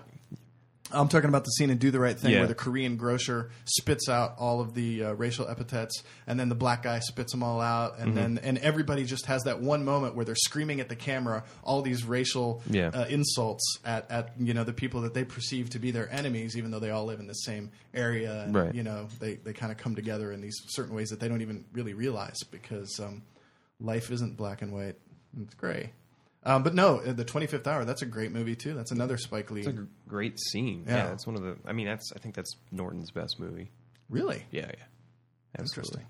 [0.93, 2.39] I'm talking about the scene in Do the Right Thing Yeah.
[2.41, 6.55] where the Korean grocer spits out all of the uh, racial epithets, and then the
[6.55, 8.03] black guy spits them all out, Mm-hmm.
[8.03, 11.45] and then and everybody just has that one moment where they're screaming at the camera
[11.63, 12.89] all these racial Yeah.
[12.95, 16.57] uh, insults at, at you know the people that they perceive to be their enemies,
[16.57, 18.43] even though they all live in the same area.
[18.45, 18.75] And, Right.
[18.75, 21.41] You know, they they kind of come together in these certain ways that they don't
[21.43, 23.23] even really realize because um,
[23.81, 24.97] life isn't black and white;
[25.41, 25.93] it's gray.
[26.43, 27.85] Um, but no, uh, the 25th hour.
[27.85, 28.75] That's a great movie too.
[28.75, 29.61] That's another Spike Lee.
[29.61, 30.85] It's a great scene.
[30.87, 30.97] Yeah.
[30.97, 31.57] Yeah, that's one of the.
[31.67, 33.71] I mean, that's I think that's Norton's best movie.
[34.09, 34.85] really Yeah, yeah.
[35.59, 36.03] Absolutely.
[36.03, 36.07] interesting.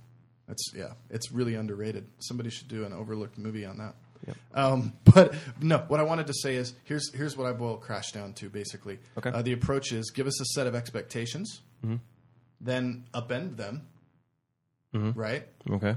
[0.46, 2.06] That's yeah, it's really underrated.
[2.18, 3.94] Somebody should do an overlooked movie on that.
[4.26, 4.36] Yep.
[4.54, 8.12] Um, but no, what I wanted to say is here's here's what I boil Crash
[8.12, 8.98] down to basically.
[9.18, 9.30] Okay.
[9.30, 11.60] Uh, the approach is give us a set of expectations,
[12.60, 13.86] then upend them,
[14.92, 15.46] right?
[15.70, 15.96] Okay.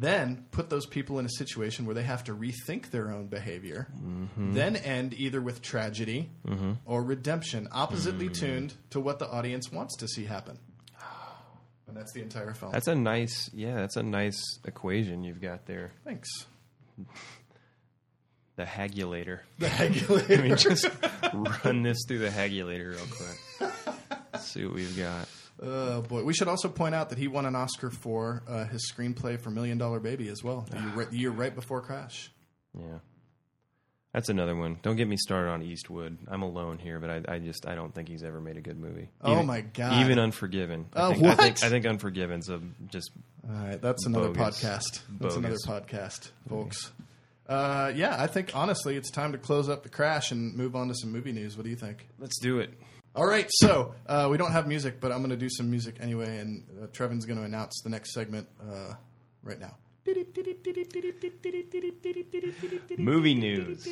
[0.00, 3.86] Then put those people in a situation where they have to rethink their own behavior.
[3.94, 4.54] Mm-hmm.
[4.54, 6.72] Then end either with tragedy mm-hmm.
[6.86, 8.34] or redemption, oppositely mm.
[8.34, 10.58] tuned to what the audience wants to see happen.
[11.86, 12.70] And that's the entire film.
[12.70, 15.92] That's a nice, yeah, that's a nice equation you've got there.
[16.04, 16.28] Thanks.
[18.56, 19.40] The Hagulator.
[19.58, 20.42] The I Hagulator.
[20.42, 20.86] mean, just
[21.64, 23.72] run this through the Hagulator real quick.
[24.34, 25.26] Let's see what we've got.
[25.62, 26.24] Oh boy!
[26.24, 29.50] We should also point out that he won an Oscar for uh, his screenplay for
[29.50, 30.66] Million Dollar Baby as well.
[30.70, 32.30] The year, right, the year right before Crash.
[32.78, 32.98] Yeah.
[34.12, 34.78] That's another one.
[34.82, 36.18] Don't get me started on Eastwood.
[36.26, 38.78] I'm alone here, but I, I just I don't think he's ever made a good
[38.78, 39.08] movie.
[39.22, 40.00] Oh Even- my God.
[40.04, 40.86] Even Unforgiven.
[40.94, 41.64] I Oh, think, I think what?
[41.64, 43.10] I think Unforgiven's a just
[43.48, 44.62] All right, that's another Bogus.
[44.64, 45.00] podcast.
[45.20, 46.90] That's another podcast, folks.
[47.48, 50.88] Uh, yeah, I think honestly, it's time to close up the Crash and move on
[50.88, 51.56] to some movie news.
[51.56, 52.06] What do you think?
[52.18, 52.72] let's do it.
[53.14, 55.96] All right, so uh, we don't have music, but I'm going to do some music
[56.00, 58.94] anyway, and uh, Trevan's going to announce the next segment uh,
[59.42, 59.74] right now.
[62.98, 63.86] Movie news.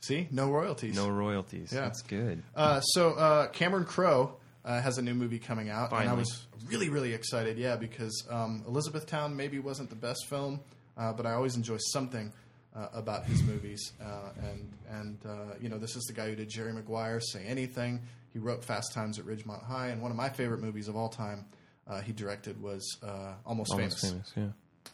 [0.00, 0.94] See, no royalties.
[0.94, 1.72] No royalties.
[1.72, 1.80] Yeah.
[1.82, 2.42] That's good.
[2.54, 6.46] Uh, so uh, Cameron Crowe uh, has a new movie coming out, and I was
[6.66, 7.58] really, really excited.
[7.58, 10.60] Yeah, because um, Elizabethtown maybe wasn't the best film,
[10.96, 12.32] uh, but I always enjoy something
[12.74, 13.92] uh, about his movies.
[14.00, 17.44] Uh, and and uh, you know, this is the guy who did Jerry Maguire, Say
[17.44, 18.00] Anything.
[18.32, 21.08] He wrote Fast Times at Ridgemont High, and one of my favorite movies of all
[21.08, 21.46] time.
[21.88, 24.00] Uh, he directed was uh, Almost, Almost Famous.
[24.00, 24.32] famous.
[24.36, 24.46] Yeah.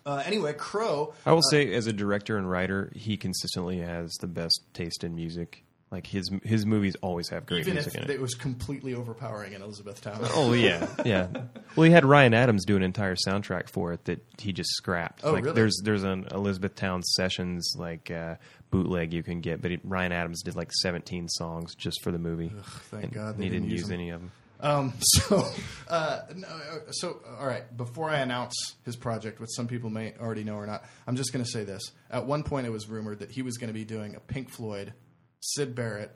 [0.06, 1.12] Uh, anyway, Crowe.
[1.26, 5.14] I will say, as a director and writer, he consistently has the best taste in
[5.14, 5.62] music.
[5.90, 8.14] Like his his movies always have great Even music if in it.
[8.14, 10.18] it was completely overpowering in Elizabethtown.
[10.34, 11.28] Oh yeah, yeah.
[11.76, 15.20] Well, he had Ryan Adams do an entire soundtrack for it that he just scrapped.
[15.24, 15.54] Oh, like, really?
[15.54, 18.34] There's there's an Elizabethtown Sessions like uh,
[18.70, 22.18] bootleg you can get, but he, Ryan Adams did like 17 songs just for the
[22.18, 22.52] movie.
[22.90, 23.92] thank God they he didn't didn't use them.
[23.94, 24.32] any of them.
[24.58, 25.46] Um, so,
[25.88, 27.76] uh, no, uh, so all right.
[27.76, 31.32] Before I announce his project, which some people may already know or not, I'm just
[31.32, 31.92] going to say this.
[32.10, 34.48] At one point, it was rumored that he was going to be doing a Pink
[34.50, 34.94] Floyd,
[35.40, 36.10] Syd Barrett,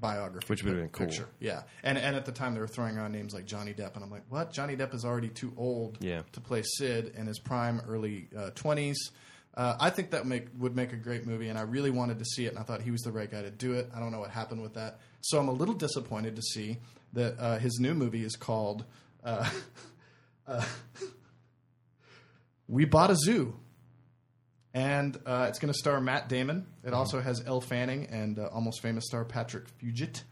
[0.00, 1.06] biography, Which would've been cool.
[1.06, 1.28] picture.
[1.40, 4.02] Yeah, and and at the time they were throwing around names like Johnny Depp, and
[4.02, 4.50] I'm like, what?
[4.52, 6.22] Johnny Depp is already too old Yeah.
[6.32, 8.98] to play Sid in his prime, early twenties.
[9.12, 9.20] Uh,
[9.56, 12.46] I think that make would make a great movie, and I really wanted to see
[12.46, 13.88] it, and I thought he was the right guy to do it.
[13.94, 16.78] I don't know what happened with that, so I'm a little disappointed to see
[17.12, 18.84] that uh, his new movie is called
[19.24, 19.48] uh,
[20.46, 20.64] uh,
[22.68, 23.54] "We Bought a Zoo."
[24.76, 26.66] And uh, it's going to star Matt Damon.
[26.82, 30.22] It also has Elle Fanning and uh, almost famous star Patrick Fugit,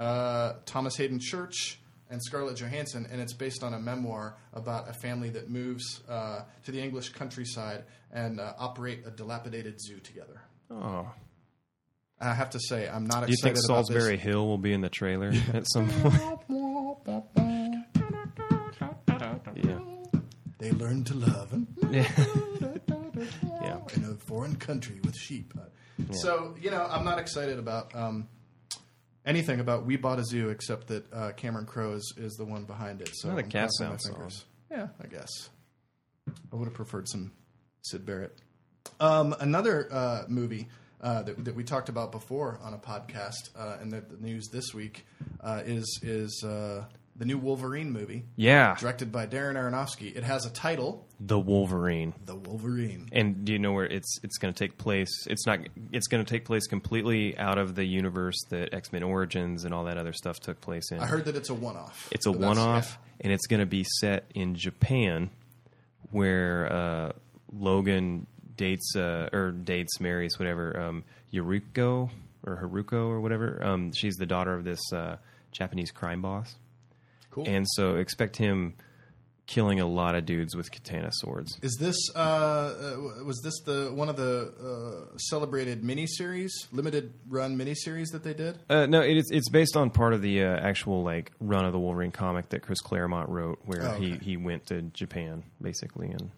[0.00, 1.78] uh, Thomas Haden Church,
[2.12, 3.08] and Scarlett Johansson.
[3.10, 7.08] And it's based on a memoir about a family that moves uh, to the English
[7.08, 10.42] countryside and uh, operate a dilapidated zoo together.
[10.70, 11.10] Oh,
[12.20, 14.22] I have to say, I'm not do you excited think about Solsbury this.
[14.22, 16.14] Hill will be in the trailer at some point?
[19.56, 19.78] Yeah,
[20.58, 21.52] They learn to love
[21.90, 22.08] yeah,
[23.42, 23.78] yeah.
[23.94, 25.52] in a foreign country with sheep.
[26.12, 28.28] So you know, I'm not excited about um,
[29.24, 32.64] anything about We Bought a Zoo except that uh, Cameron Crowe is, is the one
[32.64, 33.10] behind it.
[33.14, 34.44] So Well, the I'm cast crossing my sounds fingers.
[34.70, 35.50] Yeah, I guess.
[36.52, 37.32] I would have preferred some
[37.82, 38.36] Syd Barrett.
[39.00, 40.68] Um, another uh, movie
[41.00, 44.48] uh, that, that we talked about before on a podcast uh, and that the news
[44.52, 45.04] this week
[45.40, 46.84] uh, is is uh,
[47.22, 50.16] the new Wolverine movie, Yeah, directed by Darren Aronofsky.
[50.16, 52.14] It has a title, the Wolverine.
[52.24, 53.08] The Wolverine.
[53.12, 55.08] And do you know where it's it's going to take place?
[55.28, 55.60] It's not.
[55.92, 59.72] It's going to take place completely out of the universe that X Men Origins and
[59.72, 60.98] all that other stuff took place in.
[60.98, 62.08] I heard that it's a one-off.
[62.10, 65.30] It's a one-off, and it's going to be set in Japan,
[66.10, 67.12] where uh,
[67.52, 72.10] Logan dates uh, or dates marries whatever um, Yuriko
[72.44, 73.62] or Haruko or whatever.
[73.62, 75.18] Um, she's the daughter of this uh,
[75.52, 76.56] Japanese crime boss,
[77.32, 77.44] Cool.
[77.48, 78.74] and so expect him
[79.46, 81.58] killing a lot of dudes with katana swords.
[81.62, 84.52] Is this uh, uh, was this the one of the
[85.12, 88.58] uh, celebrated miniseries, limited run miniseries that they did?
[88.70, 91.72] Uh, no, it is, it's based on part of the uh, actual like run of
[91.72, 94.24] the Wolverine comic that Chris Claremont wrote, where Oh, he, okay.
[94.24, 96.30] he went to Japan basically and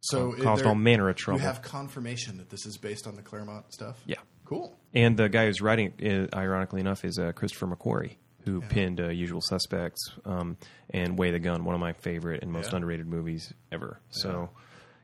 [0.00, 1.40] So caused, caused there- all manner of trouble.
[1.40, 4.00] You have confirmation that this is based on the Claremont stuff.
[4.06, 4.20] yeah.
[4.44, 4.78] cool.
[4.94, 9.00] And the guy who's writing, it, uh, ironically enough, is uh, Christopher McQuarrie, who penned
[9.00, 10.56] uh, Usual Suspects um,
[10.90, 12.76] and Way the Gun, one of my favorite and most Yeah.
[12.76, 13.98] underrated movies ever.
[14.10, 14.50] So,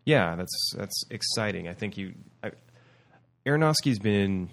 [0.04, 1.68] yeah, that's that's exciting.
[1.68, 2.52] I think you, I,
[3.46, 4.48] Aronofsky's been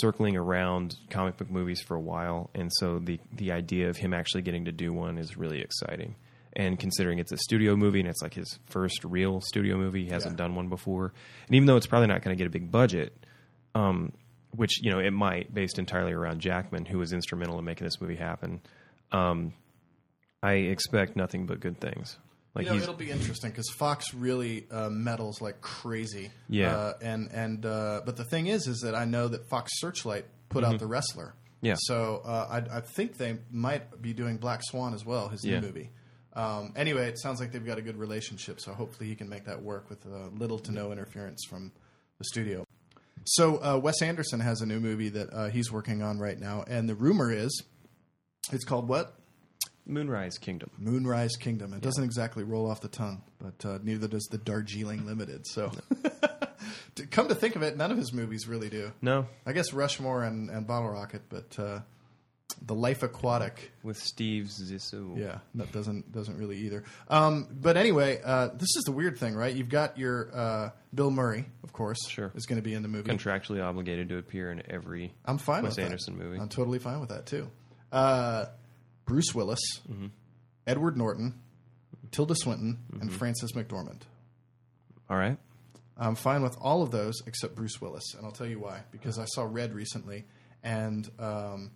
[0.00, 4.14] circling around comic book movies for a while, and so the the idea of him
[4.14, 6.14] actually getting to do one is really exciting.
[6.54, 10.10] And considering it's a studio movie and it's like his first real studio movie, he
[10.10, 10.44] hasn't Yeah.
[10.44, 11.12] done one before.
[11.48, 13.12] And even though it's probably not going to get a big budget,
[13.74, 14.12] um,
[14.56, 18.00] which you know it might, based entirely around Jackman, who was instrumental in making this
[18.00, 18.60] movie happen.
[19.12, 19.52] Um,
[20.42, 22.16] I expect nothing but good things.
[22.54, 26.30] Like you know, it'll be interesting because Fox really uh, meddles like crazy.
[26.48, 26.74] Yeah.
[26.74, 30.24] Uh, and and uh, but the thing is, is that I know that Fox Searchlight
[30.48, 31.34] put out the Wrestler.
[31.34, 31.66] Mm-hmm.
[31.66, 31.74] Yeah.
[31.78, 35.60] So uh, I, I think they might be doing Black Swan as well, his Yeah.
[35.60, 35.90] new movie.
[36.34, 39.46] Um, anyway, it sounds like they've got a good relationship, so hopefully he can make
[39.46, 41.72] that work with uh, little to no interference from
[42.18, 42.64] the studio.
[43.26, 46.64] So uh, Wes Anderson has a new movie that uh, he's working on right now,
[46.68, 47.62] and the rumor is
[48.52, 49.14] it's called what?
[49.84, 50.70] Moonrise Kingdom.
[50.78, 51.72] Moonrise Kingdom.
[51.72, 55.46] It doesn't exactly roll off the tongue, but uh, neither does the Darjeeling Limited.
[55.46, 55.72] So,
[56.96, 58.92] to come to think of it, none of his movies really do.
[59.00, 61.80] No, I guess Rushmore and, and Bottle Rocket, but uh,
[62.64, 65.18] the Life Aquatic, with Steve Zissou.
[65.18, 66.84] yeah, that doesn't doesn't really either.
[67.08, 69.54] Um, but anyway, uh, this is the weird thing, right?
[69.54, 72.30] You've got your uh, Bill Murray, of course, Sure.
[72.34, 73.10] is going to be in the movie.
[73.10, 76.24] contractually obligated to appear in every I'm fine Wes with Anderson that.
[76.24, 76.38] movie.
[76.40, 77.48] I'm totally fine with that too.
[77.92, 78.46] Uh,
[79.04, 80.06] Bruce Willis, Mm-hmm.
[80.66, 81.34] Edward Norton,
[82.10, 84.00] Tilda Swinton, and Frances McDormand.
[85.08, 85.38] All right.
[85.96, 88.80] I'm fine with all of those except Bruce Willis, and I'll tell you why.
[88.90, 90.24] Because I saw Red recently,
[90.62, 91.70] and um,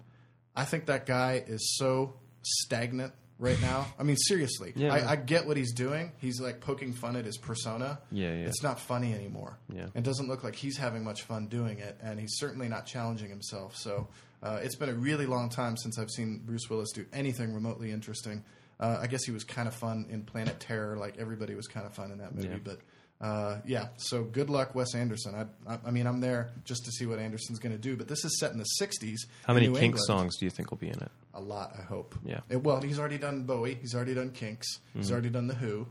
[0.61, 3.87] I think that guy is so stagnant right now.
[3.99, 4.93] I mean, seriously, Yeah.
[4.95, 6.13] I, I get what he's doing.
[6.19, 7.99] He's like poking fun at his persona.
[8.13, 8.47] Yeah, yeah.
[8.47, 9.59] It's not funny anymore.
[9.73, 9.87] Yeah.
[9.95, 13.31] It doesn't look like he's having much fun doing it, and he's certainly not challenging
[13.31, 13.77] himself.
[13.77, 14.09] So
[14.43, 17.91] uh, it's been a really long time since I've seen Bruce Willis do anything remotely
[17.91, 18.45] interesting.
[18.79, 21.87] Uh, I guess he was kind of fun in Planet Terror, like everybody was kind
[21.87, 22.49] of fun in that movie.
[22.49, 22.59] Yeah.
[22.63, 22.81] But
[23.21, 25.35] uh, yeah, so good luck, Wes Anderson.
[25.35, 27.97] I, I, I mean, I'm there just to see what Anderson's going to do.
[27.97, 29.19] But this is set in the '60s.
[29.47, 30.05] How many New Kink England.
[30.07, 31.11] songs do you think will be in it?
[31.35, 32.15] A lot, I hope.
[32.25, 32.41] Yeah.
[32.49, 33.75] It- well, he's already done Bowie.
[33.81, 34.79] He's already done Kinks.
[34.79, 34.99] Mm-hmm.
[35.01, 35.87] He's already done The Who.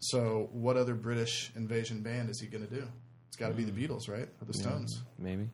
[0.00, 2.86] So, what other British invasion band is he going to do?
[3.28, 3.88] It's got to be the Mm.
[3.88, 4.28] Beatles, right?
[4.40, 5.02] Or the Stones.
[5.18, 5.48] Maybe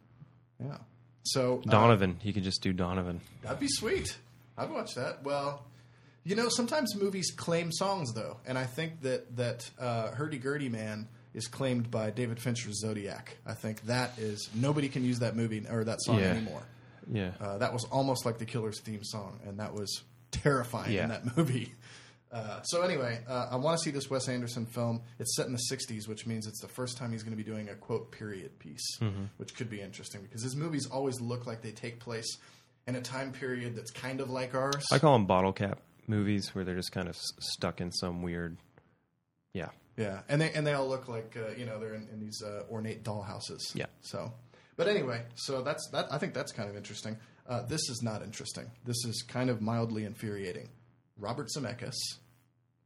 [0.63, 0.77] Yeah.
[1.25, 2.19] So uh, Donovan.
[2.21, 3.21] he could just do Donovan.
[3.43, 4.17] that'd be sweet.
[4.59, 5.23] I'd watch that.
[5.25, 5.65] Well,
[6.25, 10.69] you know, sometimes movies claim songs though, and I think that that uh, Hurdy Gurdy
[10.69, 13.37] Man is claimed by David Fincher's Zodiac.
[13.47, 16.25] I think that is nobody can use that movie or that song Yeah.
[16.27, 16.63] anymore.
[17.11, 17.33] Yeah.
[17.41, 21.05] uh, that was almost like the Killer's theme song, and that was terrifying Yeah.
[21.05, 21.73] in that movie.
[22.33, 25.03] Uh, so anyway, uh, I want to see this Wes Anderson film.
[25.21, 27.49] It's set in the '60s, which means it's the first time he's going to be
[27.49, 29.25] doing a quote period piece, Mm-hmm.
[29.37, 32.39] which could be interesting because his movies always look like they take place
[32.89, 34.85] in a time period that's kind of like ours.
[34.91, 38.23] I call them bottle cap movies where they're just kind of s- stuck in some
[38.23, 38.57] weird.
[39.53, 39.69] Yeah.
[39.97, 42.43] Yeah, and they and they all look like uh, you know they're in, in these
[42.43, 43.61] uh, ornate dollhouses.
[43.75, 43.87] Yeah.
[44.01, 44.33] So,
[44.77, 46.13] but anyway, so that's that.
[46.13, 47.17] I think that's kind of interesting.
[47.49, 48.69] Uh, this is not interesting.
[48.85, 50.69] This is kind of mildly infuriating.
[51.17, 51.95] Robert Zemeckis,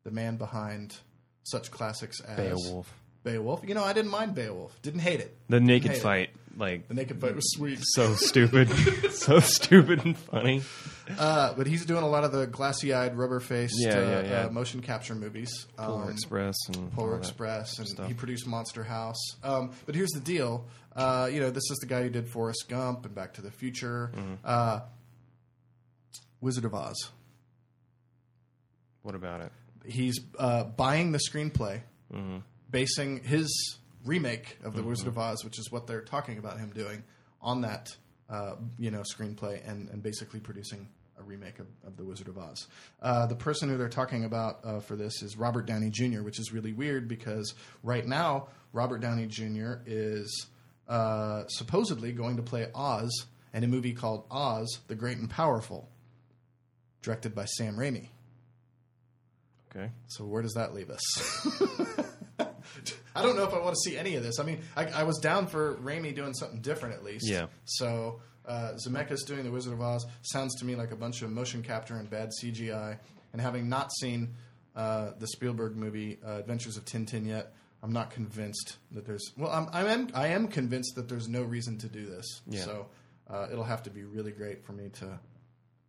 [0.05, 0.97] the man behind
[1.45, 2.93] such classics as Beowulf.
[3.25, 3.63] Beowulf.
[3.67, 4.79] You know, I didn't mind Beowulf.
[4.83, 5.35] Didn't hate it.
[5.49, 6.03] The naked Hate it.
[6.03, 7.79] fight, like The naked fight was sweet.
[7.83, 8.69] so stupid,
[9.13, 10.63] so stupid and funny.
[11.19, 14.47] Uh, but he's doing a lot of the glassy-eyed, rubber-faced Yeah, uh, yeah, yeah.
[14.47, 15.67] Uh, motion capture movies.
[15.77, 18.09] Polar Um, Express and Polar Express, and stuff.
[18.09, 19.17] he produced Monster House.
[19.43, 22.67] Um, but here's the deal: uh, you know, this is the guy who did Forrest
[22.69, 24.35] Gump and Back to the Future, Mm-hmm.
[24.45, 24.81] uh,
[26.43, 27.11] Wizard of Oz.
[29.03, 29.53] What about it?
[29.87, 31.81] He's uh, buying the screenplay,
[32.13, 32.39] Mm-hmm.
[32.71, 36.71] basing his remake of the Wizard of Oz, which is what they're talking about him
[36.71, 37.03] doing,
[37.41, 37.89] on that
[38.29, 40.89] uh, you know screenplay, and, and basically producing
[41.19, 42.67] a remake of, of the Wizard of Oz.
[43.03, 46.39] Uh, the person who they're talking about uh, for this is Robert Downey Jr., which
[46.39, 49.75] is really weird because right now Robert Downey Jr.
[49.87, 50.47] is
[50.89, 55.89] uh, supposedly going to play Oz in a movie called Oz: The Great and Powerful,
[57.03, 58.09] directed by Sam Raimi.
[59.71, 59.91] Okay.
[60.07, 62.01] So where does that leave us?
[63.19, 64.39] I don't know if I want to see any of this.
[64.39, 67.27] I mean, I, I was down for Raimi doing something different at least.
[67.29, 67.47] Yeah.
[67.65, 71.31] So uh, Zemeckis doing The Wizard of Oz sounds to me like a bunch of
[71.31, 72.99] motion capture and bad CGI.
[73.33, 74.35] And having not seen
[74.75, 77.53] uh, the Spielberg movie uh, Adventures of Tintin yet,
[77.83, 79.33] I'm not convinced that there's.
[79.37, 80.09] Well, I'm, I am.
[80.15, 82.41] I am convinced that there's no reason to do this.
[82.49, 82.63] Yeah.
[82.63, 82.87] So
[83.31, 85.19] uh, it'll have to be really great for me to.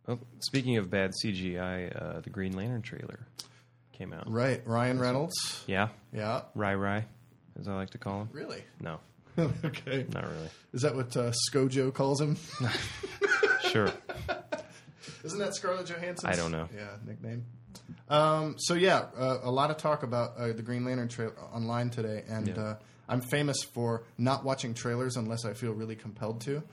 [0.06, 3.26] Well, speaking of bad CGI, uh, the Green Lantern trailer
[3.92, 4.30] came out.
[4.30, 5.62] Right, Ryan Reynolds.
[5.66, 6.42] Yeah, Yeah.
[6.54, 7.04] Rai Rai,
[7.60, 8.28] as I like to call him.
[8.32, 8.62] Really?
[8.80, 8.98] No,
[9.38, 10.06] okay.
[10.12, 10.48] not really.
[10.72, 12.36] Is that what uh, ScarJo calls him?
[13.70, 13.92] Sure.
[15.22, 16.28] Isn't that Scarlett Johansson?
[16.28, 16.68] I don't know.
[16.74, 17.44] Yeah, nickname.
[18.08, 21.90] Um, so yeah, uh, a lot of talk about uh, the Green Lantern trailer online
[21.90, 22.60] today, and Yeah.
[22.60, 22.76] uh,
[23.08, 26.64] I'm famous for not watching trailers unless I feel really compelled to,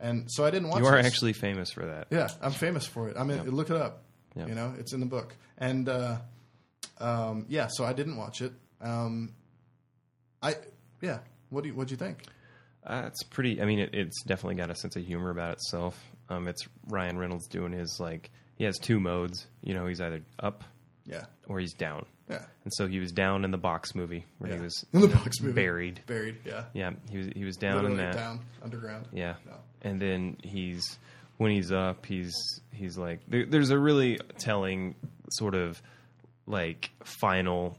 [0.00, 0.78] and so I didn't watch.
[0.78, 0.82] It.
[0.84, 1.06] You are this.
[1.06, 2.06] actually famous for that.
[2.10, 3.16] Yeah, I'm famous for it.
[3.16, 4.04] I mean, look it up.
[4.36, 4.46] Yeah.
[4.46, 6.18] You know, it's in the book, and uh,
[6.98, 8.52] um, yeah, so I didn't watch it.
[8.80, 9.32] Um,
[10.44, 10.54] I
[11.00, 11.18] yeah.
[11.50, 12.24] What do you what do you think?
[12.86, 13.62] Uh, it's pretty.
[13.62, 15.98] I mean, it, it's definitely got a sense of humor about itself.
[16.28, 19.46] Um, it's Ryan Reynolds doing his like he has two modes.
[19.62, 20.64] You know, he's either up
[21.06, 22.04] Yeah, or he's down.
[22.28, 22.44] yeah.
[22.64, 24.56] And so he was down in the box movie where Yeah.
[24.58, 25.54] he was In the box movie.
[25.54, 26.00] buried.
[26.06, 26.36] Buried.
[26.44, 26.64] Yeah.
[26.74, 28.14] Yeah, he was he was down Literally in that.
[28.16, 29.08] down underground.
[29.12, 29.52] Yeah, No.
[29.82, 30.98] and then he's
[31.38, 32.34] when he's up, he's
[32.70, 34.94] he's like there, there's a really telling
[35.30, 35.80] sort of
[36.46, 37.78] like final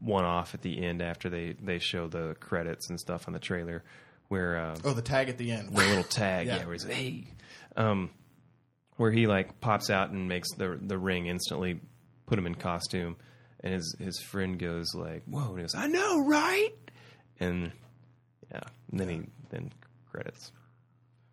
[0.00, 3.38] one off at the end after they they show the credits and stuff on the
[3.40, 3.82] trailer
[4.28, 5.68] where uh, Oh, the tag at the end.
[5.70, 6.56] the little tag, Yeah.
[6.56, 7.24] yeah, where he's like, hey,
[7.76, 8.10] um,
[8.96, 11.80] where he like pops out and makes the the ring instantly
[12.26, 13.16] put him in costume,
[13.60, 16.72] and his his friend goes like, whoa, and he goes, I know, right?
[17.38, 17.70] And
[18.50, 18.60] yeah,
[18.90, 19.70] and then he then
[20.10, 20.50] credits.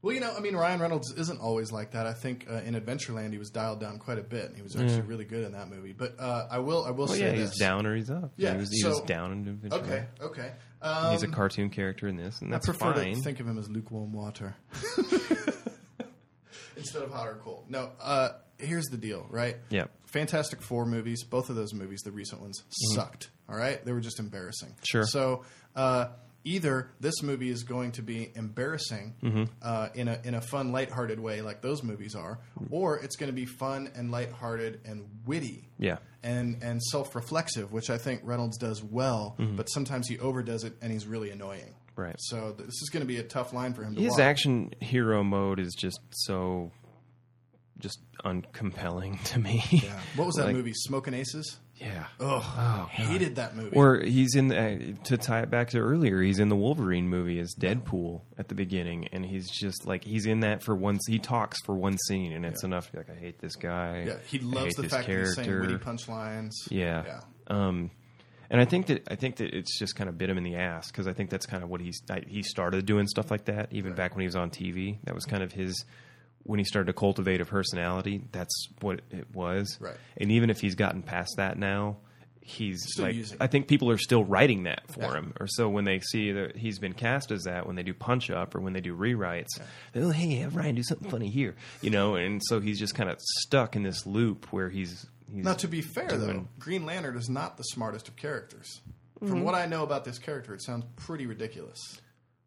[0.04, 2.06] Well, you know, I mean, Ryan Reynolds isn't always like that.
[2.06, 4.76] I think uh, in Adventureland he was dialed down quite a bit, and he was
[4.76, 5.94] actually really good in that movie.
[5.94, 7.52] But uh, I will, I will Well, say yeah, this.
[7.52, 8.34] he's down or he's up.
[8.36, 9.78] Yeah, he was, he so- was down in Adventure.
[9.78, 10.52] Okay, okay.
[10.82, 13.16] Um, He's a cartoon character in this, and I that's prefer fine.
[13.16, 14.54] to think of him as lukewarm water
[16.76, 17.66] instead of hot or cold.
[17.70, 19.56] No, uh, here's the deal, right?
[19.70, 23.30] yeah, Fantastic Four movies, both of those movies, the recent ones, sucked.
[23.50, 24.70] All right, they were just embarrassing.
[24.70, 24.84] Mm-hmm.
[24.84, 25.06] Sure.
[25.06, 25.44] So
[25.76, 26.08] uh,
[26.44, 29.44] either this movie is going to be embarrassing Mm-hmm.
[29.62, 32.40] uh, in a in a fun, lighthearted way, like those movies are,
[32.70, 35.70] or it's going to be fun and lighthearted and witty.
[35.78, 35.98] yeah.
[36.26, 39.58] And, and self reflexive, which I think Reynolds does well, Mm-hmm.
[39.58, 41.76] but sometimes he overdoes it and he's really annoying.
[41.96, 42.16] Right.
[42.18, 44.20] So th- this is going to be a tough line for him to walk His
[44.20, 46.72] action hero mode is just so
[47.80, 49.64] just uncompelling to me.
[49.70, 50.00] Yeah.
[50.16, 50.74] What was that Like- movie?
[50.74, 51.60] Smoking Aces.
[51.76, 52.06] Yeah.
[52.20, 53.76] Oh, hated that movie.
[53.76, 56.22] Or he's in uh, to tie it back to earlier.
[56.22, 60.26] He's in the Wolverine movie as Deadpool at the beginning, and he's just like he's
[60.26, 60.98] in that for one.
[61.08, 64.06] He talks for one scene, and it's enough to be like, I hate this guy.
[64.08, 65.72] yeah, he loves the fact that he's saying character.
[65.74, 66.52] witty punchlines.
[66.70, 67.04] Yeah.
[67.06, 67.20] Yeah.
[67.48, 67.90] Um,
[68.50, 70.56] and I think that I think that it's just kind of bit him in the
[70.56, 73.46] ass because I think that's kind of what he's I, he started doing stuff like
[73.46, 75.00] that even back when he was on TV.
[75.06, 75.84] That was kind of his
[76.44, 78.24] when he started to cultivate a personality.
[78.32, 79.78] That's what it was.
[79.80, 79.96] Right.
[80.18, 81.98] And even if he's gotten past that now,
[82.42, 85.14] he's Still like using I think people are still writing that for Yeah.
[85.14, 87.94] him, or so when they see that he's been cast as that, when they do
[87.94, 89.48] punch up or when they do rewrites,
[89.94, 92.96] they're like, hey, have Ryan do something funny here, you know, and so he's just
[92.96, 96.86] kind of stuck in this loop where he's he's Now, to be fair, though, Green
[96.86, 98.82] Lantern is not the smartest of characters.
[99.22, 99.28] Mm-hmm.
[99.30, 101.80] From what I know about this character, it sounds pretty ridiculous.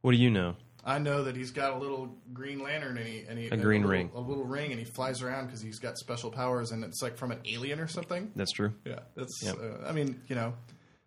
[0.03, 0.57] what do you know?
[0.89, 3.83] I know that he's got a little green lantern and he, and he A green
[3.83, 4.11] little, ring.
[4.15, 7.17] a little ring, and he flies around because he's got special powers, and it's like
[7.19, 8.31] from an alien or something.
[8.37, 8.73] That's true.
[8.85, 9.43] Yeah, that's.
[9.43, 9.57] Yep.
[9.61, 10.55] Uh, I mean, you know,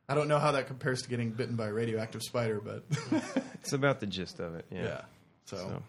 [0.09, 2.83] I don't know how that compares to getting bitten by a radioactive spider, but
[3.61, 4.65] It's about the gist of it.
[4.69, 4.83] Yeah.
[4.83, 5.01] yeah.
[5.45, 5.57] So.
[5.57, 5.83] So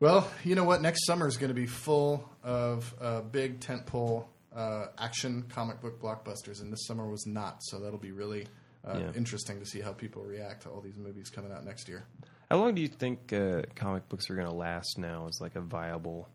[0.00, 0.82] well, you know what?
[0.82, 6.00] Next summer is going to be full of uh, big tentpole uh, action comic book
[6.02, 7.58] blockbusters, and this summer was not.
[7.62, 8.46] So that'll be really
[8.86, 9.12] uh, Yeah.
[9.14, 12.04] interesting to see how people react to all these movies coming out next year.
[12.50, 15.56] How long do you think uh, comic books are going to last now as like
[15.56, 16.28] a viable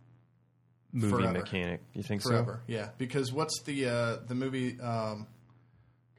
[0.91, 1.34] movie Forever.
[1.34, 1.82] mechanic?
[1.93, 2.89] You think Forever, yeah.
[2.97, 4.80] Because what's the uh, the movie?
[4.80, 5.28] Um,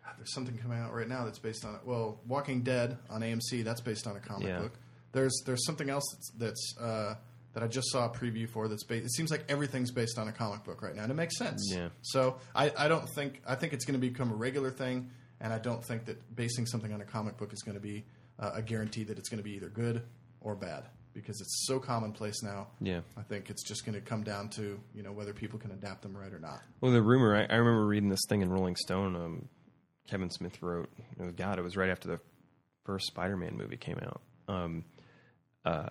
[0.05, 1.80] God, there's something coming out right now that's based on it.
[1.84, 3.64] Well, Walking Dead on AMC.
[3.64, 4.61] That's based on a comic Yeah.
[4.61, 4.72] book.
[5.12, 7.14] There's there's something else that's, that's uh,
[7.55, 8.68] that I just saw a preview for.
[8.68, 9.05] That's based.
[9.07, 11.68] It seems like everything's based on a comic book right now, and it makes sense.
[11.74, 11.88] Yeah.
[12.03, 15.11] So I, I don't think I think it's going to become a regular thing,
[15.41, 18.05] and I don't think that basing something on a comic book is going to be
[18.41, 20.03] uh, a guarantee that it's going to be either good
[20.41, 22.68] or bad because it's so commonplace now.
[22.80, 23.01] Yeah.
[23.16, 26.03] I think it's just going to come down to you know whether people can adapt
[26.03, 26.61] them right or not.
[26.80, 29.16] Well, the rumor I, I remember reading this thing in Rolling Stone.
[29.16, 29.49] Um,
[30.09, 32.18] Kevin Smith wrote, it was, God, it was right after the
[32.84, 34.84] first Spider-Man movie came out, um,
[35.64, 35.91] uh,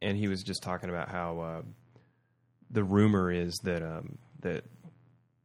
[0.00, 1.62] and he was just talking about how uh,
[2.70, 4.64] the rumor is that um, that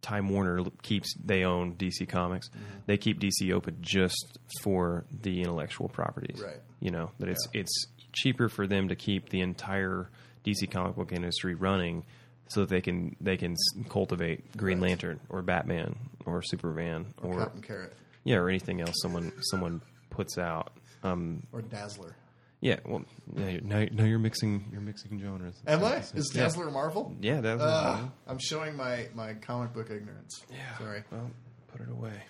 [0.03, 2.49] Time Warner keeps they own DC Comics.
[2.85, 6.39] They keep DC open just for the intellectual properties.
[6.43, 6.61] Right.
[6.79, 7.61] You know that it's Yeah.
[7.61, 10.09] it's cheaper for them to keep the entire
[10.45, 12.03] DC comic book industry running,
[12.49, 13.55] so that they can they can
[13.89, 14.89] cultivate Green Right.
[14.89, 15.95] Lantern or Batman
[16.25, 17.93] or Superman or, Captain Carrot
[18.25, 20.73] yeah or anything else someone someone puts out.
[21.01, 22.15] Um, or Dazzler.
[22.63, 23.03] Yeah, well,
[23.35, 25.55] yeah, you're- now, now you're mixing you're mixing genres.
[25.67, 25.97] Am I?
[25.97, 26.43] Is Yeah.
[26.43, 27.15] Dazzler Marvel?
[27.21, 30.41] Yeah, Uh, I'm showing my, my comic book ignorance.
[30.49, 30.77] yeah.
[30.77, 31.03] Sorry.
[31.11, 31.29] Well,
[31.71, 32.23] put it away.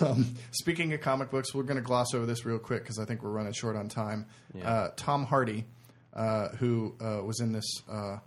[0.00, 3.04] Um, speaking of comic books, we're going to gloss over this real quick because I
[3.04, 4.26] think we're running short on time.
[4.54, 4.70] Yeah.
[4.70, 5.66] Uh, Tom Hardy,
[6.14, 8.18] uh, who uh, was in this uh,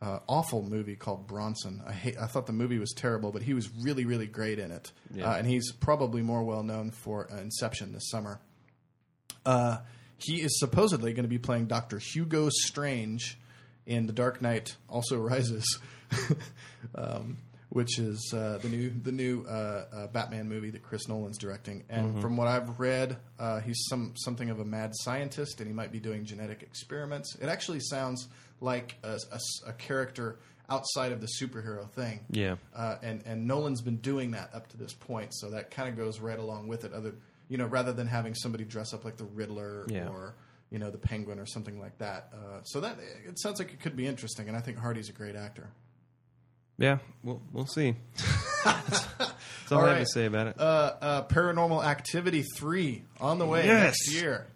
[0.00, 1.82] uh, awful movie called Bronson.
[1.86, 2.16] I hate.
[2.18, 4.90] I thought the movie was terrible, but he was really, really great in it.
[5.14, 5.30] Yeah.
[5.30, 8.40] Uh, and he's probably more well known for uh, Inception this summer.
[9.44, 9.78] Uh,
[10.22, 13.38] he is supposedly going to be playing Doctor Hugo Strange
[13.86, 15.78] in The Dark Knight Also Rises,
[16.94, 17.38] um,
[17.70, 21.84] which is uh, the new the new uh, uh, Batman movie that Chris Nolan's directing.
[21.88, 25.74] And from what I've read, uh, he's some something of a mad scientist, and he
[25.74, 27.36] might be doing genetic experiments.
[27.40, 28.28] It actually sounds
[28.60, 30.38] like a character
[30.70, 32.20] outside of the superhero thing.
[32.30, 32.56] Yeah.
[32.74, 35.96] Uh, and and Nolan's been doing that up to this point, so that kind of
[35.96, 36.92] goes right along with it.
[36.92, 37.14] Other,
[37.50, 40.08] you know, rather than having somebody dress up like the Riddler Yeah.
[40.08, 40.34] or
[40.70, 42.30] you know the Penguin or something like that.
[42.32, 42.96] Uh, so that
[43.26, 45.68] it sounds like it could be interesting, and I think Hardy's a great actor.
[46.78, 47.96] Yeah, we'll we'll see.
[48.64, 49.08] That's
[49.72, 50.60] all, All I have to say about it.
[50.60, 50.62] Uh,
[51.00, 53.82] uh, Paranormal Activity three on the way Yes.
[53.84, 54.46] next year.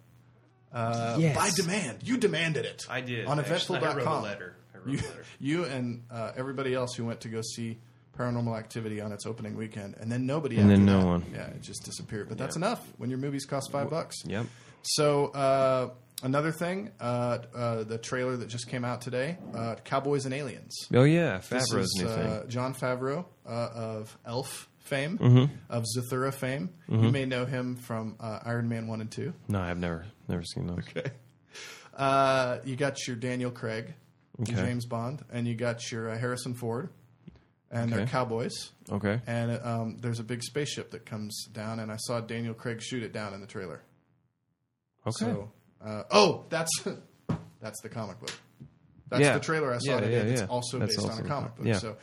[0.73, 1.37] Uh, Yes.
[1.37, 2.83] By demand, you demanded it.
[2.91, 3.27] I did.
[3.27, 3.85] on Actually, eventful.com.
[3.85, 4.57] I wrote a letter.
[4.75, 5.25] I wrote You, a letter.
[5.39, 7.79] you and uh, everybody else who went to go see
[8.19, 10.59] Paranormal Activity on its opening weekend, and then nobody.
[10.59, 11.07] And then no that.
[11.07, 11.25] one.
[11.33, 12.29] Yeah, it just disappeared.
[12.29, 14.17] But that's enough when your movies cost five bucks.
[14.27, 14.47] Yep.
[14.83, 15.91] So uh,
[16.23, 20.77] another thing, uh, uh, the trailer that just came out today, uh, Cowboys and Aliens.
[20.95, 22.49] Oh yeah, Favreau's is new uh, thing.
[22.51, 25.55] Jon Favreau uh, of Elf fame, Mm-hmm.
[25.71, 26.69] of Zathura fame.
[26.89, 29.33] You may know him from uh, Iron Man one and two.
[29.49, 30.81] No, I've never never seen those.
[30.97, 31.11] Okay.
[31.97, 33.95] Uh, you got your Daniel Craig,
[34.43, 34.53] Okay.
[34.55, 36.91] James Bond, and you got your uh, Harrison Ford,
[37.75, 38.71] and they're cowboys.
[38.91, 39.21] Okay.
[39.27, 43.03] And um, there's a big spaceship that comes down, and I saw Daniel Craig shoot
[43.03, 43.83] it down in the trailer.
[45.07, 45.13] Okay.
[45.27, 45.51] So,
[45.85, 46.71] uh, oh, that's
[47.61, 48.33] that's the comic book.
[49.09, 49.35] That's Yeah.
[49.35, 50.17] the trailer I saw Yeah, today.
[50.17, 51.67] yeah, That's also That's based also on a comic book.
[51.67, 51.79] yeah.
[51.79, 51.97] So,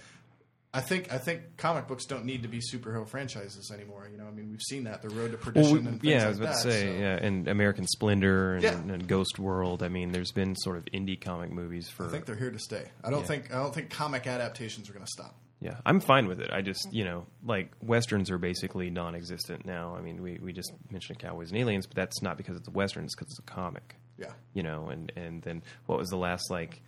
[0.74, 4.08] I think I think comic books don't need to be superhero franchises anymore.
[4.10, 6.04] You know, I mean, we've seen that the Road to Well, Perdition we- and things
[6.04, 6.64] yeah, I like was about that.
[6.64, 8.74] to say, so- yeah, and American Splendor and, Yeah.
[8.94, 9.84] and Ghost World.
[9.84, 12.06] I mean, there's been sort of indie comic movies for.
[12.06, 12.86] I think they're here to stay.
[13.04, 13.26] I don't Yeah.
[13.26, 15.36] think I don't think comic adaptations are going to stop.
[15.62, 16.50] Yeah, I'm fine with it.
[16.52, 19.96] I just, you know, like westerns are basically non-existent now.
[19.96, 22.72] I mean, we, we just mentioned Cowboys and Aliens, but that's not because it's a
[22.72, 23.96] western; it's because it's a comic.
[24.18, 24.32] Yeah.
[24.54, 26.82] You know, and and then what was the last like?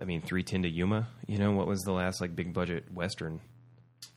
[0.00, 1.08] I mean, Three Ten to Yuma.
[1.26, 3.40] You know, what was the last like big budget western?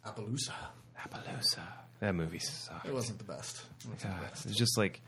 [0.05, 0.53] Appaloosa.
[0.99, 1.61] Appaloosa.
[1.99, 2.87] That movie sucked.
[2.87, 3.63] It wasn't the best.
[3.79, 4.45] It wasn't the God, best.
[4.45, 5.01] it's just like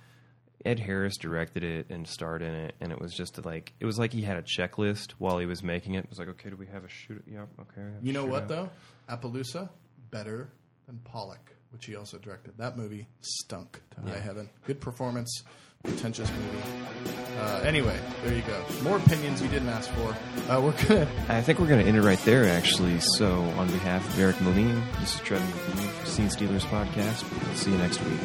[0.65, 3.97] Ed Harris directed it and starred in it, and it was just like it was
[3.97, 5.99] like he had a checklist while he was making it.
[6.03, 7.23] It was like, okay, do we have a shoot?
[7.27, 7.71] Yeah, okay.
[7.77, 8.47] we have a You know what shootout.
[8.47, 8.69] though?
[9.09, 9.69] Appaloosa
[10.11, 10.49] better
[10.87, 11.51] than Pollock.
[11.71, 12.57] which he also directed.
[12.57, 14.49] That movie stunk to high heaven.
[14.65, 15.43] Good performance,
[15.83, 17.13] pretentious movie.
[17.39, 18.65] Uh, anyway, there you go.
[18.83, 20.15] More opinions you didn't ask for.
[20.51, 21.07] Uh, we're gonna.
[21.29, 22.99] I think we're going to end it right there, actually.
[22.99, 27.23] So, on behalf of Eric Moline, this is Trevan McGee, Scene Stealers Podcast.
[27.45, 28.19] We'll see you next week.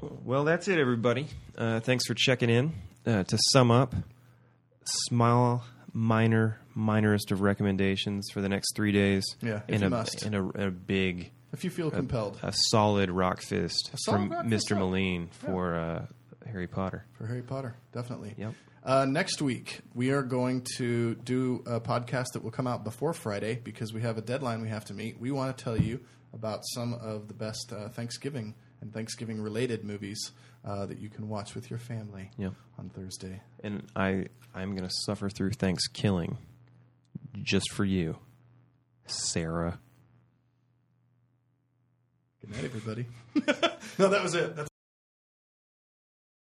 [0.00, 1.26] Well, that's it, everybody.
[1.56, 2.72] Uh, thanks for checking in.
[3.06, 3.94] Uh, to sum up,
[4.84, 9.24] small, minor, minorest of recommendations for the next three days.
[9.42, 10.22] Yeah, you a must.
[10.24, 14.44] and a, a big, If you feel compelled a solid rock fist solid from rock
[14.46, 14.70] Mr.
[14.70, 14.78] yeah.
[14.78, 16.06] Moline for uh,
[16.46, 17.04] Harry Potter.
[17.12, 18.34] for Harry Potter, definitely.
[18.36, 18.54] Yep.
[18.82, 23.12] Uh, next week, we are going to do a podcast that will come out before
[23.12, 25.20] Friday because we have a deadline we have to meet.
[25.20, 26.00] We want to tell you
[26.32, 30.32] about some of the best uh, Thanksgiving and Thanksgiving related movies
[30.64, 32.54] uh, that you can watch with your family Yep.
[32.78, 33.40] on Thursday.
[33.62, 36.38] And I, I'm going to suffer through Thanksgiving
[37.42, 38.16] just for you,
[39.06, 39.78] Sarah.
[42.40, 43.06] Good night, everybody.
[43.98, 44.56] no, that was it.
[44.56, 44.69] That's